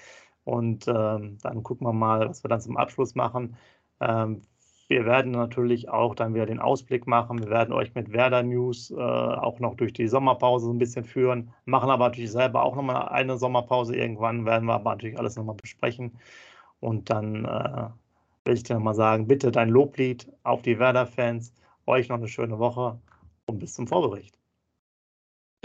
Und 0.45 0.88
ähm, 0.88 1.38
dann 1.42 1.62
gucken 1.62 1.87
wir 1.87 1.92
mal, 1.92 2.29
was 2.29 2.42
wir 2.42 2.49
dann 2.49 2.61
zum 2.62 2.79
Abschluss 2.79 3.14
machen. 3.14 3.57
Ähm, 4.01 4.42
wir 4.88 5.05
werden 5.05 5.33
natürlich 5.33 5.88
auch 5.88 6.14
dann 6.14 6.35
wieder 6.35 6.46
den 6.46 6.61
Ausblick 6.61 7.07
machen. 7.07 7.40
Wir 7.40 7.51
werden 7.51 7.72
euch 7.72 7.94
mit 7.94 8.12
Werder 8.12 8.42
News 8.44 8.90
äh, 8.92 8.94
auch 8.94 9.59
noch 9.59 9.75
durch 9.75 9.92
die 9.92 10.07
Sommerpause 10.07 10.66
so 10.66 10.72
ein 10.72 10.79
bisschen 10.79 11.05
führen. 11.05 11.53
Machen 11.64 11.90
aber 11.90 12.07
natürlich 12.07 12.31
selber 12.31 12.62
auch 12.62 12.77
nochmal 12.77 13.09
eine 13.09 13.37
Sommerpause 13.37 13.96
irgendwann. 13.96 14.46
Werden 14.46 14.66
wir 14.66 14.75
aber 14.75 14.90
natürlich 14.90 15.18
alles 15.18 15.37
nochmal 15.37 15.57
besprechen. 15.57 16.18
Und 16.81 17.11
dann 17.11 17.44
äh, 17.44 17.88
will 18.44 18.55
ich 18.55 18.62
dir 18.62 18.75
nochmal 18.75 18.94
sagen, 18.94 19.27
bitte 19.27 19.51
dein 19.51 19.70
Loblied 19.70 20.31
auf 20.44 20.62
die 20.62 20.79
Werder-Fans. 20.79 21.53
Euch 21.87 22.09
noch 22.09 22.16
eine 22.16 22.29
schöne 22.29 22.59
Woche 22.59 23.01
und 23.46 23.59
bis 23.59 23.75
zum 23.75 23.88
Vorbericht. 23.88 24.36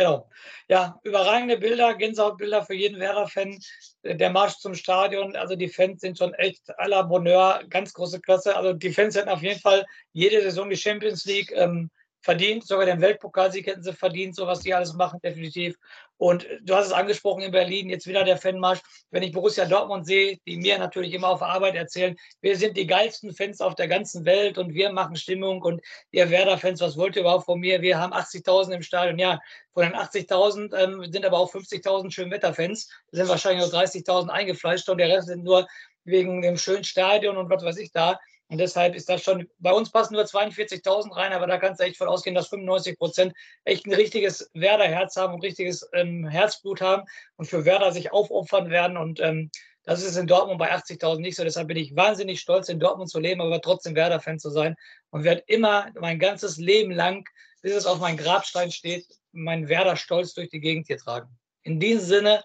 Genau. 0.01 0.27
Ja, 0.67 0.99
überragende 1.03 1.57
Bilder, 1.57 1.93
Gänsehautbilder 1.93 2.65
für 2.65 2.73
jeden 2.73 2.99
Werder-Fan. 2.99 3.59
Der 4.03 4.31
Marsch 4.31 4.57
zum 4.57 4.73
Stadion, 4.73 5.35
also 5.35 5.55
die 5.55 5.69
Fans 5.69 6.01
sind 6.01 6.17
schon 6.17 6.33
echt 6.33 6.71
à 6.79 6.87
la 6.87 7.03
Bonheur, 7.03 7.61
ganz 7.69 7.93
große 7.93 8.19
Klasse. 8.19 8.55
Also 8.55 8.73
die 8.73 8.91
Fans 8.91 9.15
hätten 9.15 9.29
auf 9.29 9.43
jeden 9.43 9.59
Fall 9.59 9.85
jede 10.11 10.41
Saison 10.41 10.71
die 10.71 10.75
Champions 10.75 11.25
League. 11.25 11.51
Ähm, 11.51 11.91
verdient, 12.21 12.65
sogar 12.65 12.85
den 12.85 13.01
Weltpokalsieg 13.01 13.67
hätten 13.67 13.83
sie 13.83 13.93
verdient, 13.93 14.35
so 14.35 14.47
was 14.47 14.59
die 14.59 14.73
alles 14.73 14.93
machen, 14.93 15.19
definitiv. 15.23 15.77
Und 16.17 16.45
du 16.61 16.75
hast 16.75 16.85
es 16.85 16.91
angesprochen 16.91 17.41
in 17.41 17.51
Berlin, 17.51 17.89
jetzt 17.89 18.05
wieder 18.05 18.23
der 18.23 18.37
Fanmarsch. 18.37 18.79
Wenn 19.09 19.23
ich 19.23 19.31
Borussia 19.31 19.65
Dortmund 19.65 20.05
sehe, 20.05 20.37
die 20.45 20.57
mir 20.57 20.77
natürlich 20.77 21.13
immer 21.13 21.29
auf 21.29 21.41
Arbeit 21.41 21.73
erzählen, 21.73 22.15
wir 22.41 22.55
sind 22.55 22.77
die 22.77 22.85
geilsten 22.85 23.33
Fans 23.33 23.59
auf 23.59 23.73
der 23.73 23.87
ganzen 23.87 24.23
Welt 24.23 24.59
und 24.59 24.73
wir 24.75 24.91
machen 24.91 25.15
Stimmung 25.15 25.63
und 25.63 25.81
ihr 26.11 26.29
Werder-Fans, 26.29 26.79
was 26.81 26.95
wollt 26.95 27.15
ihr 27.15 27.23
überhaupt 27.23 27.45
von 27.45 27.59
mir? 27.59 27.81
Wir 27.81 27.97
haben 27.97 28.13
80.000 28.13 28.75
im 28.75 28.83
Stadion. 28.83 29.17
Ja, 29.17 29.39
von 29.73 29.83
den 29.83 29.95
80.000 29.95 30.77
ähm, 30.77 31.11
sind 31.11 31.25
aber 31.25 31.39
auch 31.39 31.51
50.000 31.51 32.11
Schönwetterfans. 32.11 32.87
Sind 33.11 33.27
wahrscheinlich 33.27 33.71
nur 33.71 33.81
30.000 33.81 34.29
eingefleischt 34.29 34.87
und 34.89 34.99
der 34.99 35.09
Rest 35.09 35.27
sind 35.27 35.43
nur 35.43 35.67
wegen 36.03 36.41
dem 36.43 36.57
schönen 36.57 36.83
Stadion 36.83 37.37
und 37.37 37.49
was 37.49 37.63
weiß 37.63 37.77
ich 37.77 37.91
da. 37.91 38.19
Und 38.51 38.57
deshalb 38.57 38.95
ist 38.95 39.07
das 39.07 39.23
schon, 39.23 39.47
bei 39.59 39.71
uns 39.71 39.91
passen 39.91 40.13
nur 40.13 40.25
42.000 40.25 41.15
rein, 41.15 41.31
aber 41.31 41.47
da 41.47 41.57
kannst 41.57 41.79
du 41.79 41.85
echt 41.85 41.95
von 41.95 42.09
ausgehen, 42.09 42.35
dass 42.35 42.49
95 42.49 42.97
Prozent 42.97 43.33
echt 43.63 43.85
ein 43.85 43.93
richtiges 43.93 44.51
Werder-Herz 44.53 45.15
haben, 45.15 45.35
ein 45.35 45.39
richtiges 45.39 45.89
ähm, 45.93 46.27
Herzblut 46.27 46.81
haben 46.81 47.03
und 47.37 47.45
für 47.45 47.63
Werder 47.63 47.93
sich 47.93 48.11
aufopfern 48.11 48.69
werden. 48.69 48.97
Und 48.97 49.21
ähm, 49.21 49.51
das 49.83 50.03
ist 50.03 50.17
in 50.17 50.27
Dortmund 50.27 50.59
bei 50.59 50.69
80.000 50.69 51.21
nicht 51.21 51.37
so. 51.37 51.45
Deshalb 51.45 51.69
bin 51.69 51.77
ich 51.77 51.95
wahnsinnig 51.95 52.41
stolz, 52.41 52.67
in 52.67 52.81
Dortmund 52.81 53.09
zu 53.09 53.21
leben, 53.21 53.39
aber 53.39 53.61
trotzdem 53.61 53.95
Werder-Fan 53.95 54.37
zu 54.37 54.49
sein 54.49 54.75
und 55.11 55.23
werde 55.23 55.43
immer 55.47 55.87
mein 55.97 56.19
ganzes 56.19 56.57
Leben 56.57 56.91
lang, 56.91 57.23
bis 57.61 57.73
es 57.73 57.85
auf 57.85 57.99
meinem 57.99 58.17
Grabstein 58.17 58.69
steht, 58.69 59.07
meinen 59.31 59.69
Werder-Stolz 59.69 60.33
durch 60.33 60.49
die 60.49 60.59
Gegend 60.59 60.87
hier 60.87 60.97
tragen. 60.97 61.29
In 61.63 61.79
diesem 61.79 62.05
Sinne, 62.05 62.43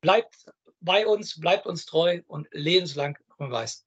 bleibt 0.00 0.34
bei 0.80 1.06
uns, 1.06 1.38
bleibt 1.38 1.66
uns 1.66 1.86
treu 1.86 2.20
und 2.26 2.48
lebenslang 2.50 3.16
grün-weiß. 3.36 3.86